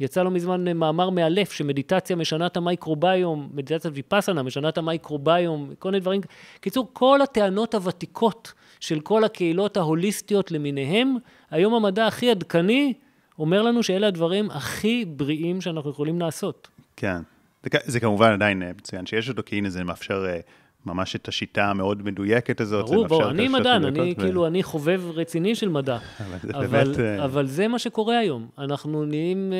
[0.00, 5.88] יצא לא מזמן מאמר מאלף שמדיטציה משנה את המייקרוביום, מדיטציית ויפאסנה משנה את המייקרוביום, כל
[5.88, 6.20] מיני דברים.
[6.60, 11.16] קיצור, כל הטענות הוותיקות של כל הקהילות ההוליסטיות למיניהם,
[11.50, 12.94] היום המדע הכי עדכני
[13.38, 16.68] אומר לנו שאלה הדברים הכי בריאים שאנחנו יכולים לעשות.
[16.96, 17.20] כן.
[17.62, 20.40] זה, זה כמובן עדיין אה, מצוין שיש אותו, כי הנה זה מאפשר אה,
[20.88, 22.84] ממש את השיטה הממאוד מדויקת הזאת.
[22.84, 24.20] ברור, ברור, אני מדען, אני ו...
[24.20, 25.98] כאילו, אני חובב רציני של מדע.
[26.18, 26.98] אבל זה אבל, באמת...
[26.98, 28.48] אה, אבל זה מה שקורה היום.
[28.58, 29.52] אנחנו נהיים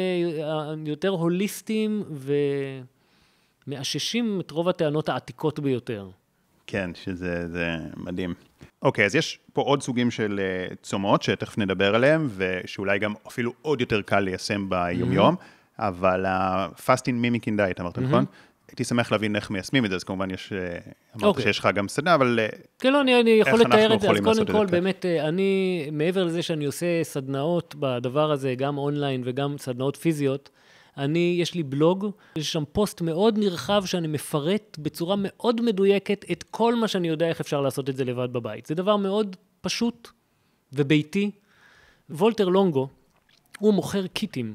[0.86, 2.02] יותר הוליסטיים
[3.66, 6.08] ומאששים את רוב הטענות העתיקות ביותר.
[6.66, 8.34] כן, שזה מדהים.
[8.82, 13.52] אוקיי, אז יש פה עוד סוגים של uh, צומות שתכף נדבר עליהם, ושאולי גם אפילו
[13.62, 15.82] עוד יותר קל ליישם ביומיום, mm-hmm.
[15.82, 18.00] אבל ה-fasting mimicking diet, אמרת, mm-hmm.
[18.00, 18.24] נכון?
[18.68, 21.24] הייתי שמח להבין איך מיישמים את זה, אז כמובן יש, אה, אמרת okay.
[21.24, 21.44] אוקיי.
[21.44, 24.20] שיש לך גם סדנה, אבל אה, כן, לא, אני, אני יכול לתאר את זה, אז
[24.24, 29.96] קודם כל, באמת, אני, מעבר לזה שאני עושה סדנאות בדבר הזה, גם אונליין וגם סדנאות
[29.96, 30.50] פיזיות,
[30.98, 36.42] אני, יש לי בלוג, יש שם פוסט מאוד נרחב שאני מפרט בצורה מאוד מדויקת את
[36.42, 38.66] כל מה שאני יודע איך אפשר לעשות את זה לבד בבית.
[38.66, 40.08] זה דבר מאוד פשוט
[40.72, 41.30] וביתי.
[42.10, 42.88] וולטר לונגו,
[43.58, 44.54] הוא מוכר קיטים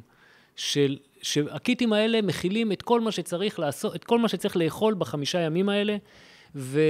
[0.56, 5.40] של, שהקיטים האלה מכילים את כל מה שצריך לעשות, את כל מה שצריך לאכול בחמישה
[5.40, 5.98] ימים האלה.
[6.56, 6.82] ו...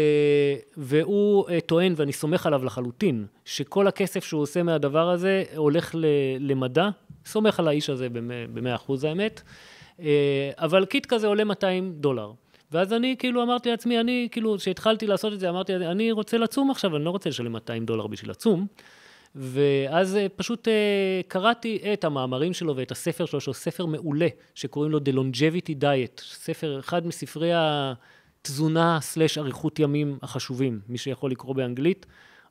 [0.77, 6.05] והוא uh, טוען, ואני סומך עליו לחלוטין, שכל הכסף שהוא עושה מהדבר הזה הולך ל...
[6.39, 6.89] למדע,
[7.25, 8.07] סומך על האיש הזה
[8.53, 9.41] במאה אחוז האמת,
[9.99, 12.31] אה, אבל קיט כזה עולה 200 דולר.
[12.71, 16.71] ואז אני כאילו אמרתי לעצמי, אני כאילו, כשהתחלתי לעשות את זה, אמרתי, אני רוצה לצום
[16.71, 18.67] עכשיו, אני לא רוצה לשלם 200 דולר בשביל לצום.
[19.35, 24.91] ואז אה, פשוט אה, קראתי את המאמרים שלו ואת הספר שלו, שהוא ספר מעולה, שקוראים
[24.91, 31.55] לו The Longevity Diet, ספר, אחד מספרי התזונה סלש אריכות ימים החשובים, מי שיכול לקרוא
[31.55, 32.05] באנגלית,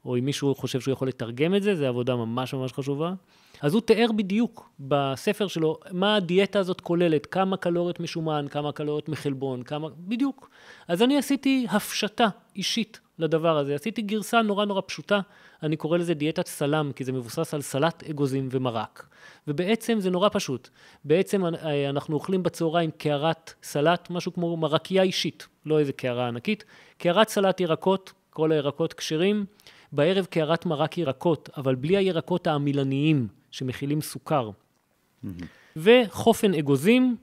[0.04, 3.12] או אם מישהו חושב שהוא יכול לתרגם את זה, זו עבודה ממש ממש חשובה.
[3.60, 9.08] אז הוא תיאר בדיוק בספר שלו מה הדיאטה הזאת כוללת, כמה קלוריות משומן, כמה קלוריות
[9.08, 9.88] מחלבון, כמה...
[9.98, 10.50] בדיוק.
[10.88, 13.74] אז אני עשיתי הפשטה אישית לדבר הזה.
[13.74, 15.20] עשיתי גרסה נורא נורא פשוטה,
[15.62, 19.06] אני קורא לזה דיאטת סלם, כי זה מבוסס על סלט אגוזים ומרק.
[19.48, 20.68] ובעצם זה נורא פשוט.
[21.04, 21.44] בעצם
[21.88, 26.64] אנחנו אוכלים בצהריים קערת סלט, משהו כמו מרקייה אישית, לא איזה קערה ענקית.
[26.98, 29.44] קערת סלט ירקות, כל הירקות כשרים.
[29.92, 33.28] בערב קערת מרק ירקות, אבל בלי הירקות העמילניים.
[33.52, 34.50] שמכילים סוכר.
[34.50, 35.28] Mm-hmm.
[35.76, 37.16] וחופן אגוזים,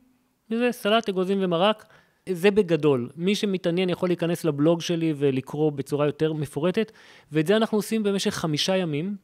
[0.52, 1.86] וזה סלט אגוזים ומרק,
[2.30, 3.10] זה בגדול.
[3.16, 6.92] מי שמתעניין יכול להיכנס לבלוג שלי ולקרוא בצורה יותר מפורטת,
[7.32, 9.16] ואת זה אנחנו עושים במשך חמישה ימים,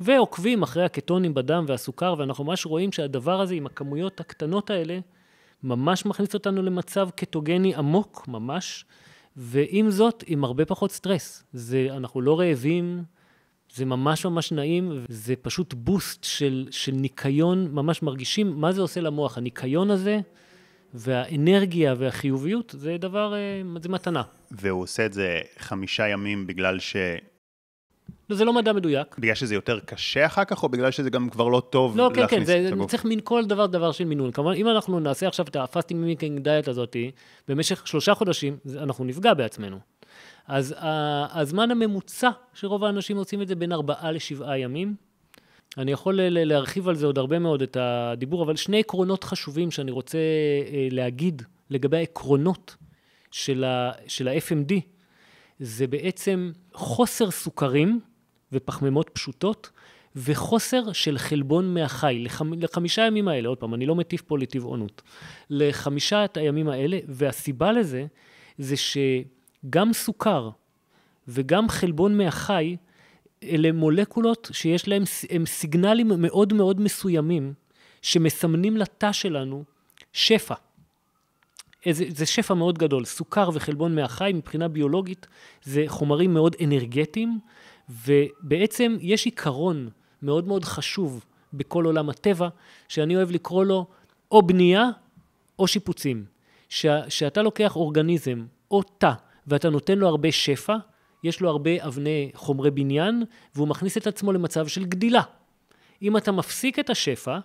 [0.00, 4.98] ועוקבים אחרי הקטונים בדם והסוכר, ואנחנו ממש רואים שהדבר הזה עם הכמויות הקטנות האלה,
[5.62, 8.84] ממש מכניס אותנו למצב קטוגני עמוק, ממש,
[9.36, 11.44] ועם זאת, עם הרבה פחות סטרס.
[11.52, 13.02] זה, אנחנו לא רעבים,
[13.74, 19.00] זה ממש ממש נעים, זה פשוט בוסט של, של ניקיון, ממש מרגישים מה זה עושה
[19.00, 20.20] למוח, הניקיון הזה
[20.96, 24.22] והאנרגיה והחיוביות זה דבר, אה, זה מתנה.
[24.50, 26.96] והוא עושה את זה חמישה ימים בגלל ש...
[28.30, 29.16] לא, זה לא מדע מדויק.
[29.18, 32.20] בגלל שזה יותר קשה אחר כך, או בגלל שזה גם כבר לא טוב לא, כן,
[32.20, 32.90] להכניס כן, זה, את הגוף?
[32.90, 34.30] צריך מין כל דבר דבר של מינון.
[34.32, 36.96] כמובן, אם אנחנו נעשה עכשיו את ה fasting mimicking diet הזאת,
[37.48, 39.78] במשך שלושה חודשים, זה- אנחנו נפגע בעצמנו.
[40.46, 40.74] אז
[41.30, 44.94] הזמן הממוצע שרוב האנשים עושים את זה בין ארבעה לשבעה ימים.
[45.78, 49.90] אני יכול להרחיב על זה עוד הרבה מאוד את הדיבור, אבל שני עקרונות חשובים שאני
[49.90, 52.76] רוצה אה, להגיד לגבי העקרונות
[53.30, 54.72] של ה- של ה-FMD,
[55.58, 58.00] זה בעצם חוסר סוכרים
[58.52, 59.70] ופחמימות פשוטות,
[60.16, 62.52] וחוסר של חלבון מהחי, לחמ...
[62.52, 65.02] לחמישה הימים האלה, עוד פעם, אני לא מטיף פה לטבעונות,
[65.50, 68.06] לחמישת הימים האלה, והסיבה לזה,
[68.58, 70.50] זה שגם סוכר
[71.28, 72.76] וגם חלבון מהחי,
[73.42, 74.88] אלה מולקולות שיש
[75.30, 77.54] הם סיגנלים מאוד מאוד מסוימים,
[78.02, 79.64] שמסמנים לתא שלנו
[80.12, 80.54] שפע.
[81.86, 83.04] איזה, זה שפע מאוד גדול.
[83.04, 85.26] סוכר וחלבון מהחי מבחינה ביולוגית
[85.62, 87.38] זה חומרים מאוד אנרגטיים,
[87.88, 89.88] ובעצם יש עיקרון
[90.22, 92.48] מאוד מאוד חשוב בכל עולם הטבע,
[92.88, 93.86] שאני אוהב לקרוא לו
[94.30, 94.84] או בנייה
[95.58, 96.24] או שיפוצים.
[96.68, 99.12] שה, שאתה לוקח אורגניזם או תא
[99.46, 100.76] ואתה נותן לו הרבה שפע,
[101.24, 105.22] יש לו הרבה אבני חומרי בניין, והוא מכניס את עצמו למצב של גדילה.
[106.02, 107.38] אם אתה מפסיק את השפע,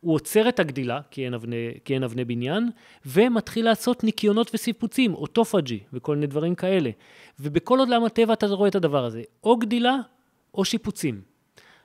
[0.00, 2.70] הוא עוצר את הגדילה, כי אין אבני, כי אין אבני בניין,
[3.06, 6.90] ומתחיל לעשות ניקיונות וסיפוצים, אוטופג'י וכל מיני דברים כאלה.
[7.40, 9.96] ובכל עולם הטבע אתה רואה את הדבר הזה, או גדילה
[10.54, 11.20] או שיפוצים.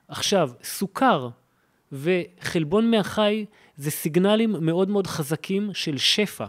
[0.08, 1.30] עכשיו, סוכר
[1.92, 3.46] וחלבון מהחי
[3.76, 6.46] זה סיגנלים מאוד מאוד חזקים של שפע,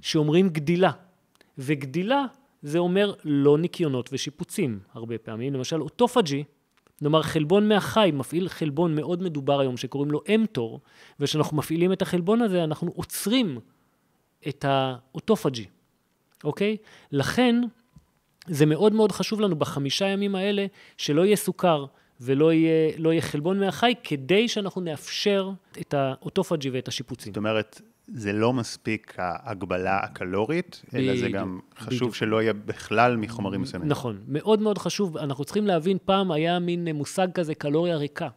[0.00, 0.90] שאומרים גדילה.
[1.58, 2.24] וגדילה
[2.62, 5.54] זה אומר לא ניקיונות ושיפוצים הרבה פעמים.
[5.54, 6.44] למשל, אוטופג'י,
[7.02, 10.80] נאמר חלבון מהחי מפעיל חלבון מאוד מדובר היום שקוראים לו אמטור,
[11.20, 13.58] וכשאנחנו מפעילים את החלבון הזה אנחנו עוצרים
[14.48, 15.66] את האוטופג'י,
[16.44, 16.76] אוקיי?
[17.12, 17.60] לכן
[18.46, 21.84] זה מאוד מאוד חשוב לנו בחמישה ימים האלה שלא יהיה סוכר
[22.20, 25.50] ולא יהיה, לא יהיה חלבון מהחי, כדי שאנחנו נאפשר
[25.80, 27.32] את האוטופג'י ואת השיפוצים.
[27.32, 27.80] זאת אומרת,
[28.12, 32.14] זה לא מספיק ההגבלה הקלורית, אלא זה גם חשוב.
[32.14, 33.88] שלא יהיה בכלל מחומרים מסוימים.
[33.88, 38.28] נכון, מאוד מאוד חשוב, אנחנו צריכים להבין, פעם היה מין מושג כזה קלוריה ריקה.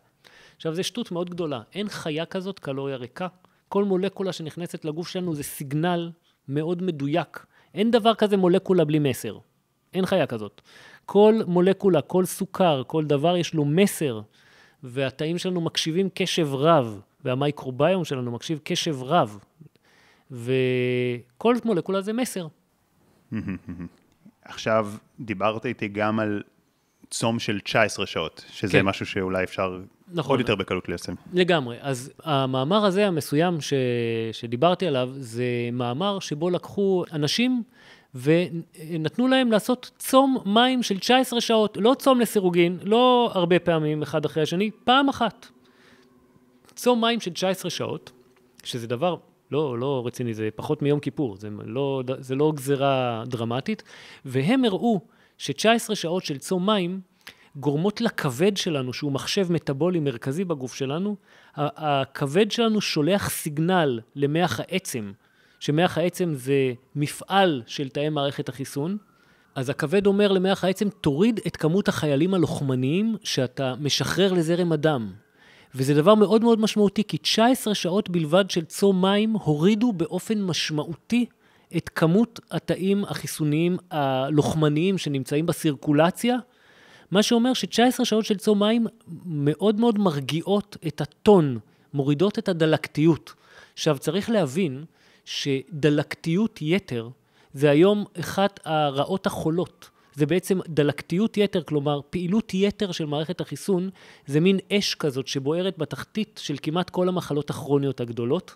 [0.55, 3.27] עכשיו, זו שטות מאוד גדולה, אין חיה כזאת קלוריה ריקה.
[3.67, 6.11] כל מולקולה שנכנסת לגוף שלנו זה סיגנל
[6.47, 7.45] מאוד מדויק.
[7.73, 9.37] אין דבר כזה מולקולה בלי מסר.
[9.93, 10.61] אין חיה כזאת.
[11.05, 14.21] כל מולקולה, כל סוכר, כל דבר יש לו מסר,
[14.83, 19.39] והתאים שלנו מקשיבים קשב רב, והמייקרוביום שלנו מקשיב קשב רב.
[20.31, 22.47] וכל מולקולה זה מסר.
[24.45, 26.43] עכשיו, דיברת איתי גם על
[27.09, 28.85] צום של 19 שעות, שזה כן.
[28.85, 29.79] משהו שאולי אפשר
[30.13, 30.31] נכון.
[30.31, 31.13] עוד יותר בקלות ליישם.
[31.33, 31.77] לגמרי.
[31.81, 33.73] אז המאמר הזה המסוים ש...
[34.31, 35.43] שדיברתי עליו, זה
[35.73, 37.63] מאמר שבו לקחו אנשים
[38.15, 44.25] ונתנו להם לעשות צום מים של 19 שעות, לא צום לסירוגין, לא הרבה פעמים אחד
[44.25, 45.47] אחרי השני, פעם אחת.
[46.75, 48.11] צום מים של 19 שעות,
[48.63, 49.15] שזה דבר
[49.51, 53.83] לא, לא רציני, זה פחות מיום כיפור, זה לא, זה לא גזירה דרמטית,
[54.25, 55.01] והם הראו
[55.37, 57.01] ש-19 שעות של צום מים
[57.55, 61.15] גורמות לכבד שלנו, שהוא מחשב מטאבולי מרכזי בגוף שלנו,
[61.55, 65.11] הכבד שלנו שולח סיגנל למח העצם,
[65.59, 68.97] שמח העצם זה מפעל של תאי מערכת החיסון,
[69.55, 75.11] אז הכבד אומר למח העצם, תוריד את כמות החיילים הלוחמניים שאתה משחרר לזרם הדם.
[75.75, 81.25] וזה דבר מאוד מאוד משמעותי, כי 19 שעות בלבד של צום מים הורידו באופן משמעותי
[81.77, 86.37] את כמות התאים החיסוניים הלוחמניים שנמצאים בסירקולציה,
[87.11, 88.87] מה שאומר ש-19 שעות של צום מים
[89.25, 91.59] מאוד מאוד מרגיעות את הטון,
[91.93, 93.33] מורידות את הדלקתיות.
[93.73, 94.83] עכשיו, צריך להבין
[95.25, 97.09] שדלקתיות יתר
[97.53, 99.89] זה היום אחת הרעות החולות.
[100.13, 103.89] זה בעצם דלקתיות יתר, כלומר פעילות יתר של מערכת החיסון,
[104.25, 108.55] זה מין אש כזאת שבוערת בתחתית של כמעט כל המחלות הכרוניות הגדולות.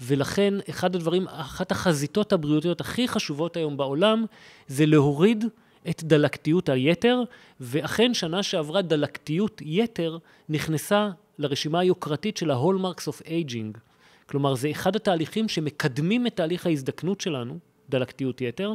[0.00, 4.24] ולכן אחד הדברים, אחת החזיתות הבריאותיות הכי חשובות היום בעולם,
[4.66, 5.44] זה להוריד
[5.90, 7.22] את דלקתיות היתר,
[7.60, 10.18] ואכן שנה שעברה דלקתיות יתר
[10.48, 13.78] נכנסה לרשימה היוקרתית של ה-Hallmarks of Aging.
[14.26, 18.74] כלומר, זה אחד התהליכים שמקדמים את תהליך ההזדקנות שלנו, דלקתיות יתר,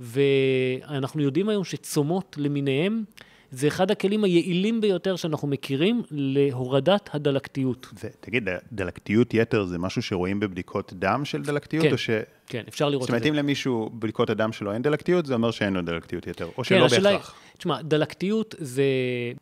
[0.00, 3.04] ואנחנו יודעים היום שצומות למיניהם
[3.50, 7.86] זה אחד הכלים היעילים ביותר שאנחנו מכירים להורדת הדלקתיות.
[8.04, 11.84] ותגיד, דלקתיות יתר זה משהו שרואים בבדיקות דם של דלקתיות?
[11.84, 12.10] כן, או ש...
[12.46, 13.28] כן, אפשר לראות זאת את אומרת, זה.
[13.28, 16.64] אם למישהו בבדיקות הדם שלו אין דלקתיות, זה אומר שאין לו דלקתיות יתר, או כן,
[16.64, 17.34] שלא השאלה בהכרח.
[17.58, 18.84] תשמע, דלקתיות זה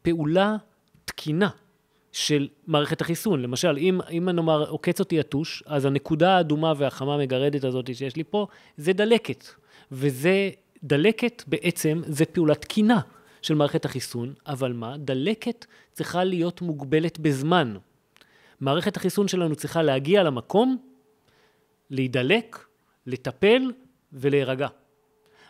[0.02, 0.56] פעולה
[1.04, 1.48] תקינה
[2.12, 3.42] של מערכת החיסון.
[3.42, 8.24] למשל, אם, אם נאמר עוקץ אותי יתוש, אז הנקודה האדומה והחמה המגרדת הזאת שיש לי
[8.24, 8.46] פה,
[8.76, 9.44] זה דלקת.
[9.92, 10.50] וזה,
[10.84, 13.00] דלקת בעצם, זה פעולת תקינה
[13.42, 14.96] של מערכת החיסון, אבל מה?
[14.96, 17.76] דלקת צריכה להיות מוגבלת בזמן.
[18.60, 20.76] מערכת החיסון שלנו צריכה להגיע למקום,
[21.90, 22.66] להידלק,
[23.06, 23.72] לטפל
[24.12, 24.68] ולהירגע.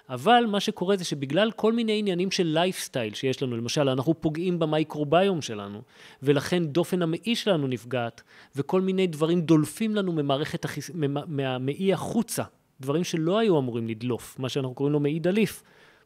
[0.09, 4.59] אבל מה שקורה זה שבגלל כל מיני עניינים של לייפסטייל שיש לנו, למשל, אנחנו פוגעים
[4.59, 5.82] במייקרוביום שלנו,
[6.22, 8.22] ולכן דופן המעי שלנו נפגעת,
[8.57, 10.91] וכל מיני דברים דולפים לנו ממערכת החיס...
[11.26, 12.43] מהמעי החוצה,
[12.81, 15.62] דברים שלא היו אמורים לדלוף, מה שאנחנו קוראים לו מעי דליף,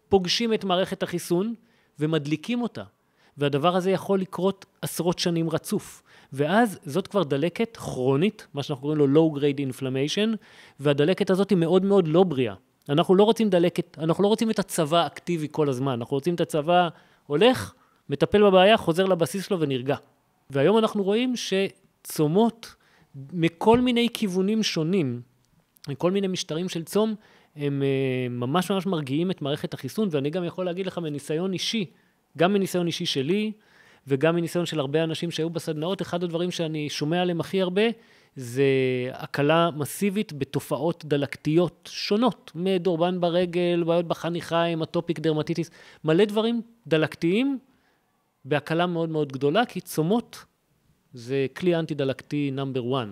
[0.09, 1.55] פוגשים את מערכת החיסון
[1.99, 2.85] ומדליקים אותה.
[3.37, 6.03] והדבר הזה יכול לקרות עשרות שנים רצוף.
[6.33, 10.37] ואז זאת כבר דלקת כרונית, מה שאנחנו קוראים לו low grade inflammation,
[10.81, 12.55] והדלקת הזאת היא מאוד מאוד לא בריאה.
[12.89, 16.41] אנחנו לא רוצים דלקת, אנחנו לא רוצים את הצבא אקטיבי כל הזמן, אנחנו רוצים את
[16.41, 16.89] הצבא
[17.27, 17.75] הולך,
[18.09, 19.97] מטפל בבעיה, חוזר לבסיס שלו ונרגע.
[20.51, 22.75] והיום אנחנו רואים שצומות
[23.33, 25.21] מכל מיני כיוונים שונים,
[25.89, 27.15] מכל מיני משטרים של צום,
[27.57, 31.85] הם אה, ממש ממש מרגיעים את מערכת החיסון, ואני גם יכול להגיד לך מניסיון אישי,
[32.39, 33.53] גם מניסיון אישי שלי,
[34.07, 37.83] וגם מניסיון של הרבה אנשים שהיו בסדנאות, אחד הדברים שאני שומע עליהם הכי הרבה,
[38.37, 38.65] זה
[39.13, 45.71] הקלה מסיבית בתופעות דלקתיות שונות, מדורבן ברגל, בעיות בחניכיים, אטופיק דרמטיטיס,
[46.05, 47.59] מלא דברים דלקתיים
[48.45, 50.45] בהקלה מאוד מאוד גדולה, כי צומות
[51.13, 53.09] זה כלי אנטי-דלקתי נאמבר 1.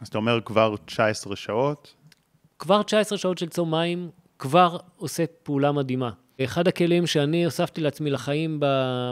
[0.00, 1.94] אז אתה אומר כבר 19 שעות?
[2.58, 6.10] כבר 19 שעות של צום מים כבר עושה פעולה מדהימה.
[6.40, 8.58] אחד הכלים שאני הוספתי לעצמי לחיים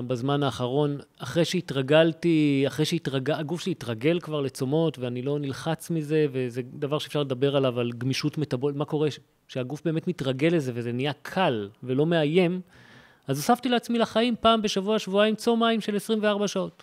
[0.07, 6.63] בזמן האחרון, אחרי שהתרגלתי, אחרי שהגוף שלי התרגל כבר לצומות ואני לא נלחץ מזה, וזה
[6.65, 9.09] דבר שאפשר לדבר עליו, על גמישות מטבולית, מה קורה
[9.49, 12.61] שהגוף באמת מתרגל לזה וזה נהיה קל ולא מאיים,
[13.27, 16.83] אז הוספתי לעצמי לחיים פעם בשבוע, שבועיים, צום מים של 24 שעות.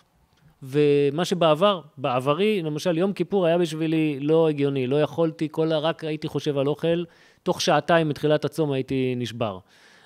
[0.62, 6.28] ומה שבעבר, בעברי, למשל יום כיפור היה בשבילי לא הגיוני, לא יכולתי, כל רק הייתי
[6.28, 7.04] חושב על אוכל,
[7.42, 9.58] תוך שעתיים מתחילת הצום הייתי נשבר.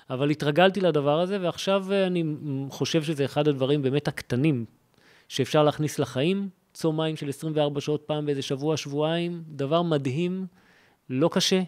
[0.09, 2.23] אבל התרגלתי לדבר הזה, ועכשיו אני
[2.69, 4.65] חושב שזה אחד הדברים באמת הקטנים
[5.27, 6.49] שאפשר להכניס לחיים.
[6.73, 10.45] צום מים של 24 שעות פעם באיזה שבוע, שבועיים, דבר מדהים,
[11.09, 11.61] לא קשה.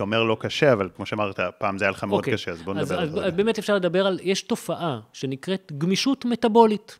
[0.00, 2.26] אתה אומר לא קשה, אבל כמו שאמרת, פעם זה היה לך מאוד okay.
[2.26, 2.32] אוקיי.
[2.34, 3.30] קשה, אז בוא נדבר אז, על זה.
[3.30, 6.98] באמת אפשר לדבר על, יש תופעה שנקראת גמישות מטבולית.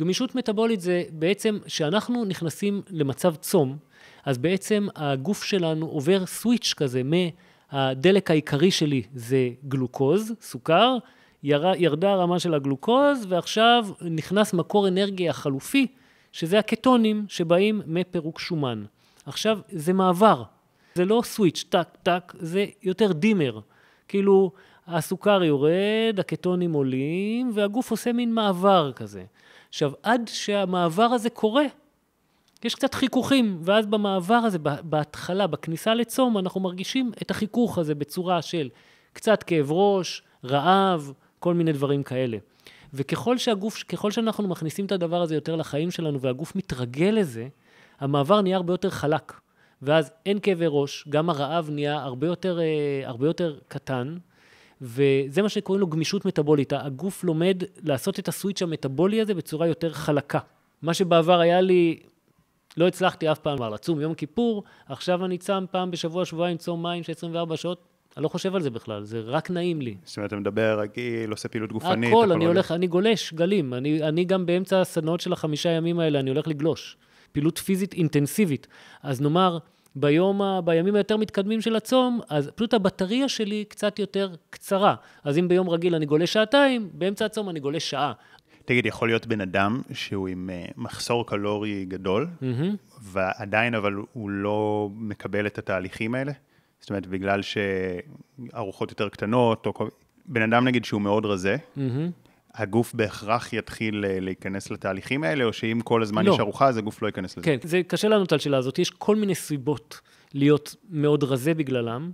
[0.00, 3.76] גמישות מטבולית זה בעצם שאנחנו נכנסים למצב צום,
[4.24, 7.12] אז בעצם הגוף שלנו עובר סוויץ' כזה מ...
[7.70, 10.96] הדלק העיקרי שלי זה גלוקוז, סוכר,
[11.42, 15.86] יר, ירדה הרמה של הגלוקוז, ועכשיו נכנס מקור אנרגיה חלופי,
[16.32, 18.84] שזה הקטונים שבאים מפירוק שומן.
[19.26, 20.42] עכשיו, זה מעבר,
[20.94, 23.60] זה לא סוויץ', טק, טק, זה יותר דימר.
[24.08, 24.52] כאילו,
[24.86, 29.24] הסוכר יורד, הקטונים עולים, והגוף עושה מין מעבר כזה.
[29.68, 31.64] עכשיו, עד שהמעבר הזה קורה,
[32.64, 38.42] יש קצת חיכוכים, ואז במעבר הזה, בהתחלה, בכניסה לצום, אנחנו מרגישים את החיכוך הזה בצורה
[38.42, 38.68] של
[39.12, 42.38] קצת כאב ראש, רעב, כל מיני דברים כאלה.
[42.94, 47.48] וככל שהגוף, ככל שאנחנו מכניסים את הדבר הזה יותר לחיים שלנו והגוף מתרגל לזה,
[48.00, 49.32] המעבר נהיה הרבה יותר חלק.
[49.82, 54.16] ואז אין כאבי ראש, גם הרעב נהיה הרבה יותר, אה, הרבה יותר קטן,
[54.80, 56.72] וזה מה שקוראים לו גמישות מטבולית.
[56.72, 60.38] הגוף לומד לעשות את הסוויץ' המטבולי הזה בצורה יותר חלקה.
[60.82, 62.00] מה שבעבר היה לי
[62.76, 66.82] לא הצלחתי אף פעם כבר לצום יום כיפור, עכשיו אני צם פעם בשבוע, שבועיים, צום
[66.82, 67.84] מים של 24 שעות.
[68.16, 69.96] אני לא חושב על זה בכלל, זה רק נעים לי.
[70.04, 72.10] זאת אומרת, אתה מדבר רגיל, עושה פעילות גופנית.
[72.10, 73.74] הכל, אני הולך, אני גולש גלים.
[73.74, 76.96] אני, אני גם באמצע הסדנאות של החמישה ימים האלה, אני הולך לגלוש.
[77.32, 78.66] פעילות פיזית אינטנסיבית.
[79.02, 79.58] אז נאמר,
[79.96, 84.94] ביום, בימים היותר מתקדמים של הצום, אז פשוט הבטריה שלי קצת יותר קצרה.
[85.24, 88.12] אז אם ביום רגיל אני גולש שעתיים, באמצע הצום אני גולש שעה.
[88.64, 92.96] תגיד, יכול להיות בן אדם שהוא עם uh, מחסור קלורי גדול, mm-hmm.
[93.02, 96.32] ועדיין אבל הוא לא מקבל את התהליכים האלה?
[96.80, 99.72] זאת אומרת, בגלל שארוחות יותר קטנות, או.
[100.26, 102.27] בן אדם נגיד שהוא מאוד רזה, mm-hmm.
[102.58, 106.32] הגוף בהכרח יתחיל uh, להיכנס לתהליכים האלה, או שאם כל הזמן לא.
[106.34, 107.44] יש ארוחה, אז הגוף לא ייכנס לזה?
[107.44, 108.78] כן, זה קשה לענות על השאלה הזאת.
[108.78, 110.00] יש כל מיני סיבות
[110.34, 112.10] להיות מאוד רזה בגללם,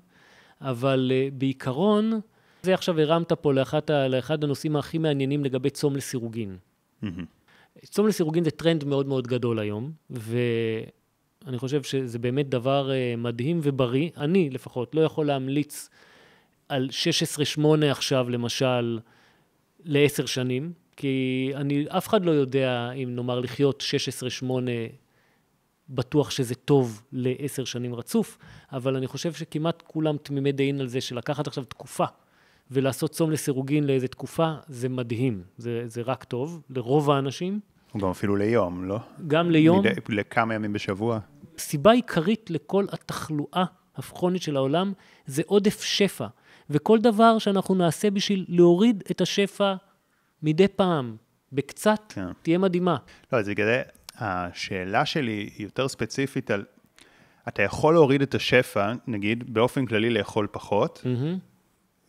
[0.61, 2.21] אבל uh, בעיקרון,
[2.63, 6.57] זה עכשיו הרמת פה לאחד, לאחד הנושאים הכי מעניינים לגבי צום לסירוגין.
[7.05, 7.07] Mm-hmm.
[7.85, 13.61] צום לסירוגין זה טרנד מאוד מאוד גדול היום, ואני חושב שזה באמת דבר uh, מדהים
[13.63, 14.11] ובריא.
[14.17, 15.89] אני לפחות לא יכול להמליץ
[16.69, 16.89] על
[17.59, 18.99] 16-8 עכשיו, למשל,
[19.85, 23.83] לעשר שנים, כי אני, אף אחד לא יודע אם נאמר לחיות
[24.43, 24.47] 16-8
[25.89, 28.39] בטוח שזה טוב לעשר שנים רצוף,
[28.73, 32.05] אבל אני חושב שכמעט כולם תמימי דעים על זה שלקחת עכשיו תקופה
[32.71, 37.61] ולעשות צום לסירוגין לאיזה תקופה, זה מדהים, זה, זה רק טוב לרוב האנשים.
[37.97, 38.99] גם אפילו ליום, לא?
[39.27, 39.79] גם ליום.
[39.79, 41.19] מדי, לכמה ימים בשבוע.
[41.59, 43.65] סיבה עיקרית לכל התחלואה
[43.97, 44.93] הכרונית של העולם
[45.27, 46.27] זה עודף שפע.
[46.71, 49.75] וכל דבר שאנחנו נעשה בשביל להוריד את השפע
[50.43, 51.17] מדי פעם,
[51.53, 52.27] בקצת, כן.
[52.43, 52.97] תהיה מדהימה.
[53.33, 53.83] לא, אז בגלל זה
[54.19, 56.65] השאלה שלי היא יותר ספציפית על,
[57.49, 61.39] אתה יכול להוריד את השפע, נגיד, באופן כללי לאכול פחות, מהמם.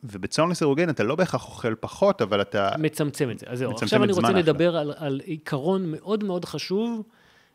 [0.04, 2.70] ובצום לסירוגין אתה לא בהכרח אוכל פחות, אבל אתה...
[2.80, 3.46] מצמצם את זה.
[3.50, 4.32] אז זהו, עכשיו אני רוצה.
[4.32, 7.04] לדבר על, על עיקרון מאוד מאוד חשוב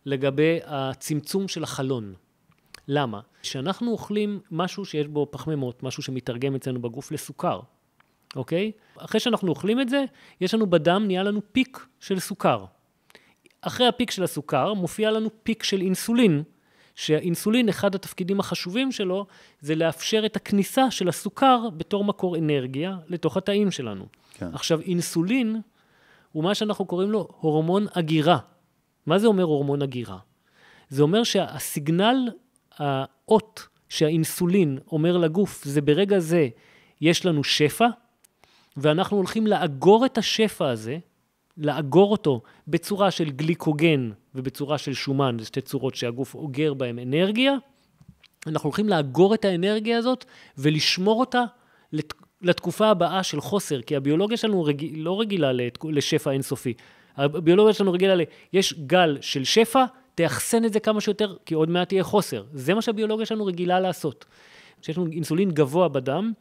[0.06, 2.14] לגבי הצמצום של החלון.
[2.92, 3.20] למה?
[3.42, 7.60] כשאנחנו אוכלים משהו שיש בו פחמימות, משהו שמתרגם אצלנו בגוף לסוכר,
[8.36, 8.72] אוקיי?
[8.96, 10.04] אחרי שאנחנו אוכלים את זה,
[10.40, 12.64] יש לנו בדם, נהיה לנו פיק של סוכר.
[13.60, 16.42] אחרי הפיק של הסוכר מופיע לנו פיק של אינסולין,
[16.94, 19.26] שהאינסולין, אחד התפקידים החשובים שלו,
[19.60, 24.06] זה לאפשר את הכניסה של הסוכר בתור מקור אנרגיה לתוך התאים שלנו.
[24.34, 24.54] כן.
[24.54, 25.60] עכשיו, אינסולין
[26.32, 28.38] הוא מה שאנחנו קוראים לו הורמון אגירה.
[29.06, 30.18] מה זה אומר הורמון אגירה?
[30.88, 32.30] זה אומר שהסיגנל,
[32.80, 36.48] האות שהאינסולין אומר לגוף, זה ברגע זה
[37.00, 37.86] יש לנו שפע,
[38.76, 40.98] ואנחנו הולכים לאגור את השפע הזה,
[41.56, 47.54] לאגור אותו בצורה של גליקוגן ובצורה של שומן, זה שתי צורות שהגוף אוגר בהן אנרגיה.
[48.46, 50.24] אנחנו הולכים לאגור את האנרגיה הזאת
[50.58, 51.44] ולשמור אותה
[51.92, 52.14] לת...
[52.42, 54.86] לתקופה הבאה של חוסר, כי הביולוגיה שלנו רג...
[54.96, 55.50] לא רגילה.
[55.84, 56.74] לשפע אינסופי.
[57.16, 58.20] הביולוגיה שלנו רגילה ל...
[58.52, 59.84] יש גל של שפע,
[60.14, 62.44] תאחסן את זה כמה שיותר, כי עוד מעט יהיה חוסר.
[62.52, 64.24] זה מה שהביולוגיה שלנו רגילה לעשות.
[64.80, 66.32] כשיש לנו אינסולין גבוה בדם,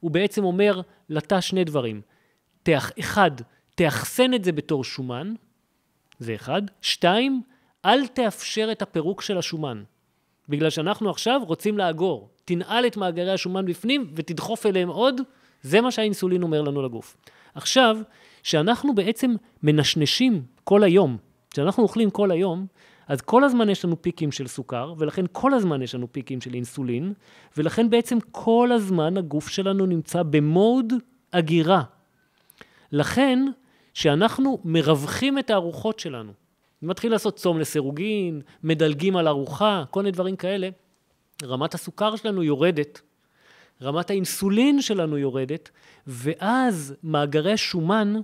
[0.00, 2.00] הוא בעצם אומר לתא שני דברים.
[2.62, 2.92] תאח...
[3.00, 3.30] אחד,
[3.74, 5.34] תאחסן את זה בתור שומן,
[6.18, 6.62] זה אחד.
[6.82, 7.42] שתיים,
[7.84, 9.82] אל תאפשר את הפירוק של השומן.
[10.48, 12.28] בגלל שאנחנו עכשיו רוצים לאגור.
[12.44, 15.20] תנעל את מאגרי השומן בפנים ותדחוף אליהם עוד,
[15.62, 17.16] זה מה שהאינסולין אומר לנו לגוף.
[17.54, 17.98] עכשיו,
[18.42, 21.16] שאנחנו בעצם מנשנשים כל היום,
[21.50, 22.66] כשאנחנו אוכלים כל היום,
[23.08, 26.54] אז כל הזמן יש לנו פיקים של סוכר, ולכן כל הזמן יש לנו פיקים של
[26.54, 27.12] אינסולין,
[27.56, 30.92] ולכן בעצם כל הזמן הגוף שלנו נמצא במוד
[31.30, 31.82] אגירה.
[32.92, 33.38] לכן,
[33.94, 36.32] שאנחנו מרווחים את הארוחות שלנו,
[36.82, 40.68] מתחיל לעשות צום לסירוגין, מדלגים על ארוחה, כל מיני דברים כאלה,
[41.42, 43.00] רמת הסוכר שלנו יורדת,
[43.82, 45.70] רמת האינסולין שלנו יורדת,
[46.06, 48.14] ואז מאגרי השומן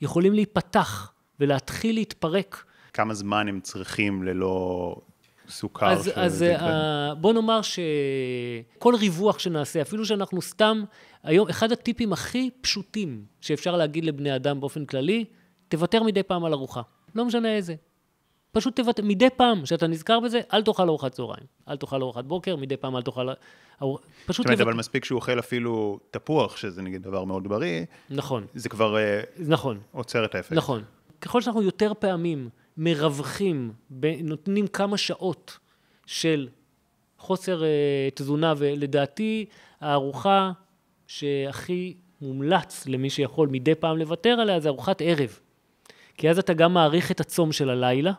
[0.00, 2.64] יכולים להיפתח ולהתחיל להתפרק.
[2.90, 4.96] כמה זמן הם צריכים ללא
[5.48, 5.86] סוכר?
[5.86, 10.82] אז, אז uh, בוא נאמר שכל ריווח שנעשה, אפילו שאנחנו סתם,
[11.22, 15.24] היום, אחד הטיפים הכי פשוטים שאפשר להגיד לבני אדם באופן כללי,
[15.68, 16.82] תוותר מדי פעם על ארוחה.
[17.14, 17.74] לא משנה איזה.
[18.52, 21.46] פשוט תוותר, מדי פעם שאתה נזכר בזה, אל תאכל ארוחת צהריים.
[21.68, 23.28] אל תאכל ארוחת בוקר, מדי פעם אל תאכל...
[23.28, 24.62] פשוט זאת אומרת, תוותר.
[24.62, 29.20] אבל מספיק שהוא אוכל אפילו תפוח, שזה נגיד דבר מאוד בריא, נכון, זה כבר אה,
[29.38, 29.80] נכון.
[29.92, 30.52] עוצר את האפקט.
[30.52, 30.82] נכון.
[31.20, 32.48] ככל שאנחנו יותר פעמים
[32.80, 33.72] מרווחים,
[34.22, 35.58] נותנים כמה שעות
[36.06, 36.48] של
[37.18, 39.46] חוסר אה, תזונה, ולדעתי
[39.80, 40.52] הארוחה
[41.06, 45.38] שהכי מומלץ למי שיכול מדי פעם לוותר עליה זה ארוחת ערב.
[46.16, 48.12] כי אז אתה גם מעריך את הצום של הלילה,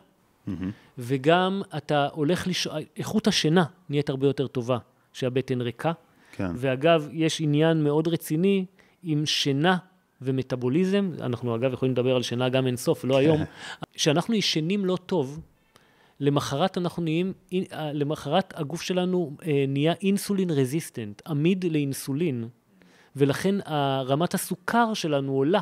[0.98, 2.68] וגם אתה הולך לש...
[2.96, 4.78] איכות השינה נהיית הרבה יותר טובה
[5.12, 5.92] כשהבטן ריקה.
[6.32, 6.50] כן.
[6.56, 8.64] ואגב, יש עניין מאוד רציני
[9.02, 9.76] עם שינה
[10.24, 13.40] ומטאבוליזם, אנחנו אגב יכולים לדבר על שינה גם אינסוף, לא היום,
[13.94, 15.40] כשאנחנו ישנים לא טוב,
[16.20, 17.32] למחרת אנחנו נהיים,
[17.92, 22.48] למחרת הגוף שלנו אה, נהיה insulin resistant, עמיד לאינסולין,
[23.16, 23.54] ולכן
[24.06, 25.60] רמת הסוכר שלנו עולה.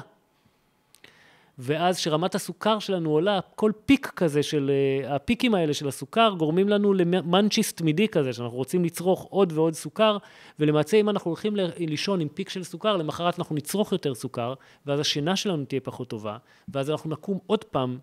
[1.63, 6.69] ואז כשרמת הסוכר שלנו עולה, כל peak כזה של, אה, הפיקים האלה של הסוכר גורמים
[6.69, 10.17] לנו ל munchies תמידי כזה, שאנחנו רוצים לצרוך עוד ועוד סוכר,
[10.59, 14.55] ולמעשה אם אנחנו הולכים לישון עם peak של סוכר, למחרת אנחנו נצרוך יותר סוכר,
[14.87, 16.37] ואז השינה שלנו תהיה פחות טובה,
[16.69, 17.99] ואז אנחנו נקום עוד פעם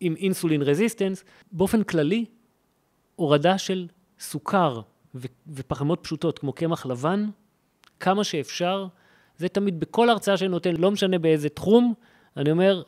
[0.00, 1.24] עם אינסולין רזיסטנס.
[1.52, 2.24] באופן כללי,
[3.16, 3.86] הורדה של
[4.20, 4.80] סוכר
[5.46, 7.28] ופחמות פשוטות כמו קמח לבן,
[8.00, 8.86] כמה שאפשר,
[9.36, 11.94] זה תמיד בכל הרצאה שאני נותן, לא משנה באיזה תחום,
[12.38, 12.82] אני אומר,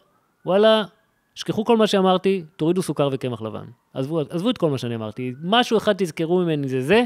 [0.46, 0.84] וואלה,
[1.34, 3.64] שכחו כל מה שאמרתי, תורידו סוכר וקמח לבן.
[3.94, 5.34] עזבו, עזבו את כל מה שאני אמרתי.
[5.42, 7.05] משהו אחד תזכרו ממני זה זה,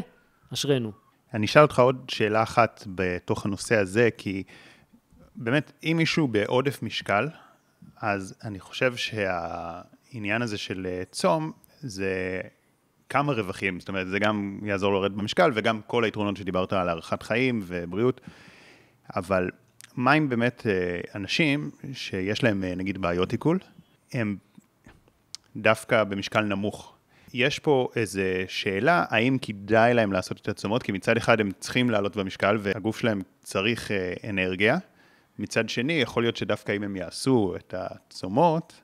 [0.53, 0.93] אשרינו.
[1.35, 4.43] אני אשאל אותך עוד שאלה אחת בתוך הנושא הזה, כי
[5.37, 7.29] באמת, אם מישהו בעודף משקל,
[8.01, 12.41] אז אני חושב שהעניין הזה של אה, צום, זה
[13.09, 17.23] כמה רווחים, זאת אומרת, זה גם יעזור לרדת במשקל, וגם כל היתרונות שדיברת על הארכת
[17.23, 18.21] חיים ובריאות,
[19.17, 19.51] אבל
[19.97, 23.59] מה עם באמת אה, אנשים שיש להם, אה, נגיד, בעיות עיכול,
[24.13, 24.37] הם
[25.57, 26.95] דווקא במשקל נמוך.
[27.35, 30.83] יש פה איזו שאלה, האם כדאי להם לעשות את הצומות?
[30.83, 34.79] כי מצד אחד הם צריכים לעלות במשקל והגוף שלהם צריך אה, אנרגיה.
[35.39, 38.81] מצד שני, יכול להיות שדווקא אם הם יעשו את הצומות,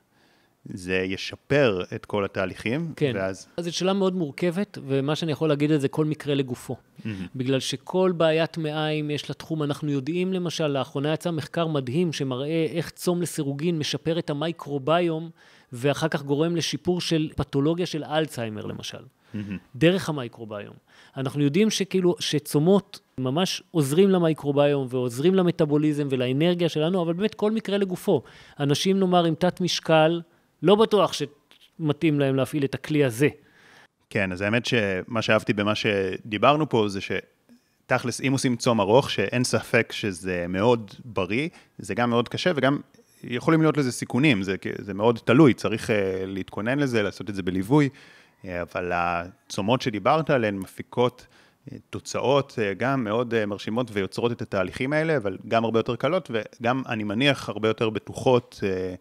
[0.64, 3.12] זה ישפר את כל התהליכים, כן.
[3.14, 3.48] ואז...
[3.56, 6.76] אז זו שאלה מאוד מורכבת, ומה שאני יכול להגיד על זה, כל מקרה לגופו.
[6.76, 7.08] Mm-hmm.
[7.36, 12.66] בגלל שכל בעיית מעיים יש לה תחום, אנחנו יודעים למשל, לאחרונה יצא מחקר מדהים שמראה
[12.70, 15.30] איך צום לסירוגין משפר את המייקרוביום,
[15.72, 19.38] ואחר כך גורם לשיפור של פתולוגיה של אלצהיימר למשל, mm-hmm.
[19.76, 20.74] דרך המייקרוביום.
[21.16, 27.78] אנחנו יודעים שכאילו, שצומות ממש עוזרים למייקרוביום ועוזרים למטאבוליזם ולאנרגיה שלנו, אבל באמת כל מקרה
[27.78, 28.22] לגופו.
[28.60, 30.20] אנשים, נאמר, עם תת משקל,
[30.62, 33.28] לא בטוח שמתאים להם להפעיל את הכלי הזה.
[34.10, 39.44] כן, אז האמת שמה שאהבתי במה שדיברנו פה זה שתכלס, אם עושים צום ארוך, שאין
[39.44, 41.48] ספק שזה מאוד בריא,
[41.78, 42.78] זה גם מאוד קשה וגם
[43.24, 45.92] יכולים להיות לזה סיכונים, זה, זה מאוד תלוי, צריך uh,
[46.26, 51.26] להתכונן לזה, לעשות את זה בליווי, uh, אבל הצומות שדיברת עליהן מפיקות
[51.68, 55.96] uh, תוצאות uh, גם מאוד uh, מרשימות ויוצרות את התהליכים האלה, אבל גם הרבה יותר
[55.96, 58.60] קלות וגם, אני מניח, הרבה יותר בטוחות.
[58.62, 58.96] Uh,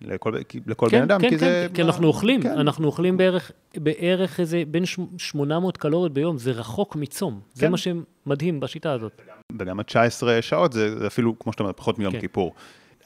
[0.00, 0.32] לכל,
[0.66, 1.66] לכל כן, בן אדם, כן, כי כן, זה...
[1.74, 2.58] כי אנחנו אוכלים, כן.
[2.58, 4.84] אנחנו אוכלים בערך, בערך איזה בין
[5.18, 7.40] 800 קלוריות ביום, זה רחוק מצום.
[7.54, 7.60] כן.
[7.60, 9.22] זה מה שמדהים בשיטה הזאת.
[9.58, 12.20] וגם ה-19 שעות זה, זה אפילו, כמו שאתה אומר, פחות מיום כן.
[12.20, 12.54] כיפור.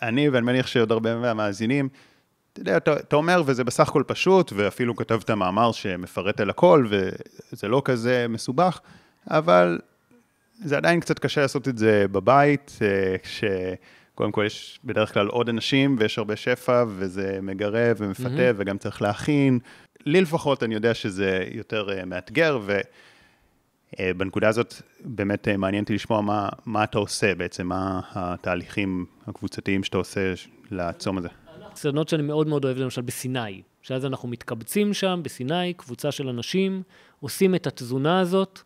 [0.03, 1.89] אני, ואני מניח שעוד הרבה מהמאזינים,
[2.53, 6.87] אתה יודע, אתה, אתה אומר, וזה בסך הכל פשוט, ואפילו כתבת מאמר שמפרט על הכל,
[6.89, 8.81] וזה לא כזה מסובך,
[9.31, 9.79] אבל
[10.65, 13.45] זה עדיין קצת קשה לעשות את זה בבית, אה, כש...
[14.15, 18.55] קודם כל יש בדרך כלל עוד אנשים ויש הרבה שפע וזה מגרה ומפתה mm-hmm.
[18.57, 19.59] וגם צריך להכין.
[20.07, 22.59] לי לפחות אני יודע שזה יותר uh, מאתגר
[24.01, 29.07] ובנקודה uh, הזאת באמת uh, מעניין אותי לשמוע מה, מה אתה עושה בעצם, מה התהליכים
[29.27, 30.33] הקבוצתיים שאתה עושה
[30.71, 31.29] לצום הזה.
[31.75, 36.83] סדנות שאני מאוד מאוד אוהב למשל בסיני, שאז אנחנו מתקבצים שם בסיני, קבוצה של אנשים,
[37.21, 38.61] עושים את התזונה הזאת,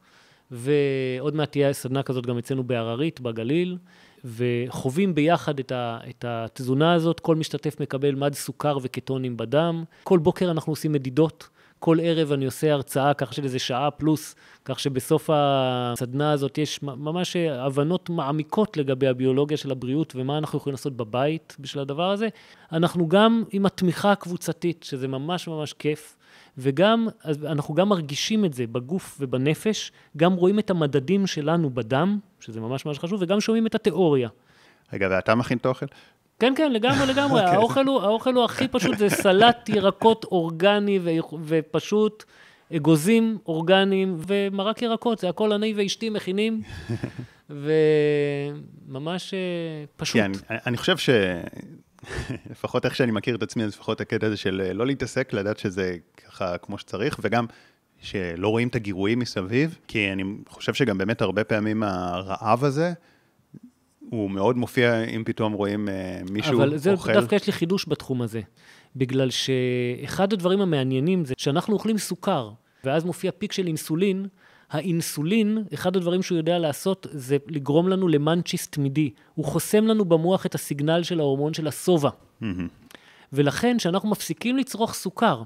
[0.51, 3.78] ועוד מעט תהיה סדנה כזאת גם אצלנו בהררית, בגליל.
[4.27, 10.18] וחווים ביחד את, ה, את התזונה הזאת, כל משתתף מקבל מד סוכר וקטונים בדם, כל
[10.18, 11.49] בוקר אנחנו עושים מדידות,
[11.79, 16.83] כל ערב אני עושה הרצאה כך של איזה שעה פלוס, כך שבסוף הסדנה הזאת יש
[16.83, 22.29] ממש הבנות מעמיקות לגבי הביולוגיה של הבריאות ומה אנחנו יכולים לעשות בבית בשביל הדבר הזה.
[22.72, 26.16] אנחנו גם עם התמיכה הקבוצתית, שזה ממש ממש כיף.
[26.59, 27.09] וגם,
[27.46, 32.86] אנחנו גם מרגישים את זה בגוף ובנפש, גם רואים את המדדים שלנו בדם, שזה ממש
[32.86, 34.28] ממש חשוב, וגם שומעים את התיאוריה.
[34.92, 35.86] רגע, ואתה מכין את האוכל?
[36.38, 37.40] כן, כן, לגמרי, לגמרי.
[37.40, 37.44] okay.
[37.44, 37.57] אוקיי.
[37.57, 41.11] האוכל, הוא, האוכל הוא הכי פשוט, זה סלט ירקות אורגני ו,
[41.44, 42.24] ופשוט,
[42.76, 46.62] אגוזים אורגניים ומרק ירקות, זה הכל אני ואשתי מכינים,
[48.88, 49.38] וממש אה,
[49.96, 50.16] פשוט.
[50.16, 51.11] כן, אני, אני חושב ש...
[52.50, 55.59] לפחות איך שאני מכיר את עצמי, אז לפחות הקטע הזה של אה, לא להתעסק, לדעת
[55.59, 57.46] שזה ככה כמו שצריך, וגם
[58.00, 62.92] שלא רואים את הגירויים מסביב, כי אני חושב שגם באמת הרבה פעמים הרעב הזה,
[64.11, 67.11] הוא מאוד מופיע אם פתאום רואים אה, מישהו אבל זה אוכל.
[67.11, 68.40] אבל דווקא יש לי חידוש בתחום הזה,
[68.96, 72.50] בגלל שאחד הדברים המעניינים זה שאנחנו אוכלים סוכר,
[72.84, 74.26] ואז מופיע פיק של אינסולין,
[74.71, 79.11] האינסולין, אחד הדברים שהוא יודע לעשות זה לגרום לנו למאנצ'יס תמידי.
[79.35, 82.11] הוא חוסם לנו במוח את הסיגנל של ההורמון של השובע.
[82.11, 82.45] Mm-hmm.
[83.33, 85.43] ולכן, כשאנחנו מפסיקים לצרוך סוכר,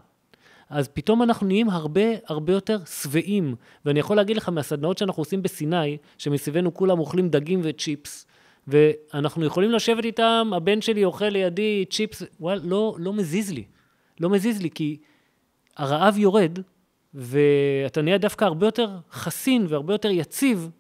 [0.71, 3.55] אז פתאום אנחנו נהיים הרבה הרבה יותר שבעים.
[3.85, 8.27] ואני יכול להגיד לך מהסדנאות שאנחנו עושים בסיני, שמסביבנו כולם אוכלים דגים וצ'יפס,
[8.69, 13.65] ואנחנו יכולים לשבת איתם, הבן שלי אוכל לידי צ'יפס, וואל, לא, לא מזיז לי.
[14.21, 14.97] לא מזיז לי, כי
[15.77, 16.59] הרעב יורד,
[17.15, 20.71] ואתה נהיה דווקא הרבה יותר חסין והרבה יותר יציב,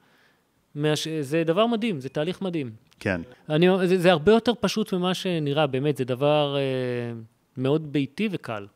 [0.75, 1.09] מהש...
[1.09, 2.71] זה דבר מדהים, זה תהליך מדהים.
[3.01, 3.21] כן.
[3.49, 6.63] אני, זה, זה הרבה יותר פשוט ממה שנראה, באמת, זה דבר אה,
[7.57, 8.67] מאוד ביתי וקל.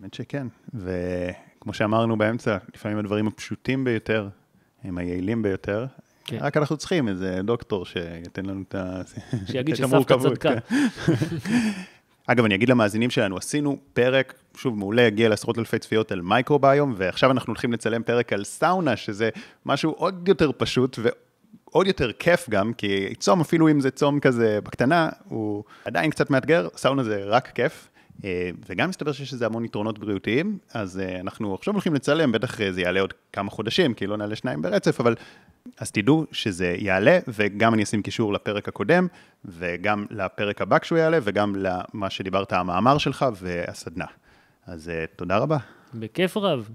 [0.00, 4.28] האמת שכן, וכמו שאמרנו באמצע, לפעמים הדברים הפשוטים ביותר
[4.84, 5.86] הם היעילים ביותר.
[6.24, 6.38] כן.
[6.40, 9.00] רק אנחנו צריכים איזה דוקטור שייתן לנו את ה...
[9.46, 10.50] שיגיד שסבתא צדקה.
[12.26, 16.94] אגב, אני אגיד למאזינים שלנו, עשינו פרק, שוב, מעולה, הגיע לעשרות אלפי צפיות על מייקרוביום,
[16.96, 19.30] ועכשיו אנחנו הולכים לצלם פרק על סאונה, שזה
[19.66, 24.58] משהו עוד יותר פשוט ועוד יותר כיף גם, כי צום, אפילו אם זה צום כזה
[24.64, 27.88] בקטנה, הוא עדיין קצת מאתגר, סאונה זה רק כיף.
[28.24, 32.60] אה, וגם מסתבר שיש לזה המון יתרונות בריאותיים, אז אה, אנחנו עכשיו הולכים לצלם, בטח
[32.60, 35.14] אה, זה יעלה עוד כמה חודשים, כי לא נעלה שניים ברצף, אבל
[35.78, 39.06] אז תדעו שזה יעלה, וגם אני אשים קישור לפרק הקודם,
[39.44, 44.06] וגם לפרק הבא כשהוא יעלה, וגם למה שדיברת, המאמר שלך והסדנה.
[44.66, 45.58] אז תודה רבה.
[45.94, 46.70] בכיף רב.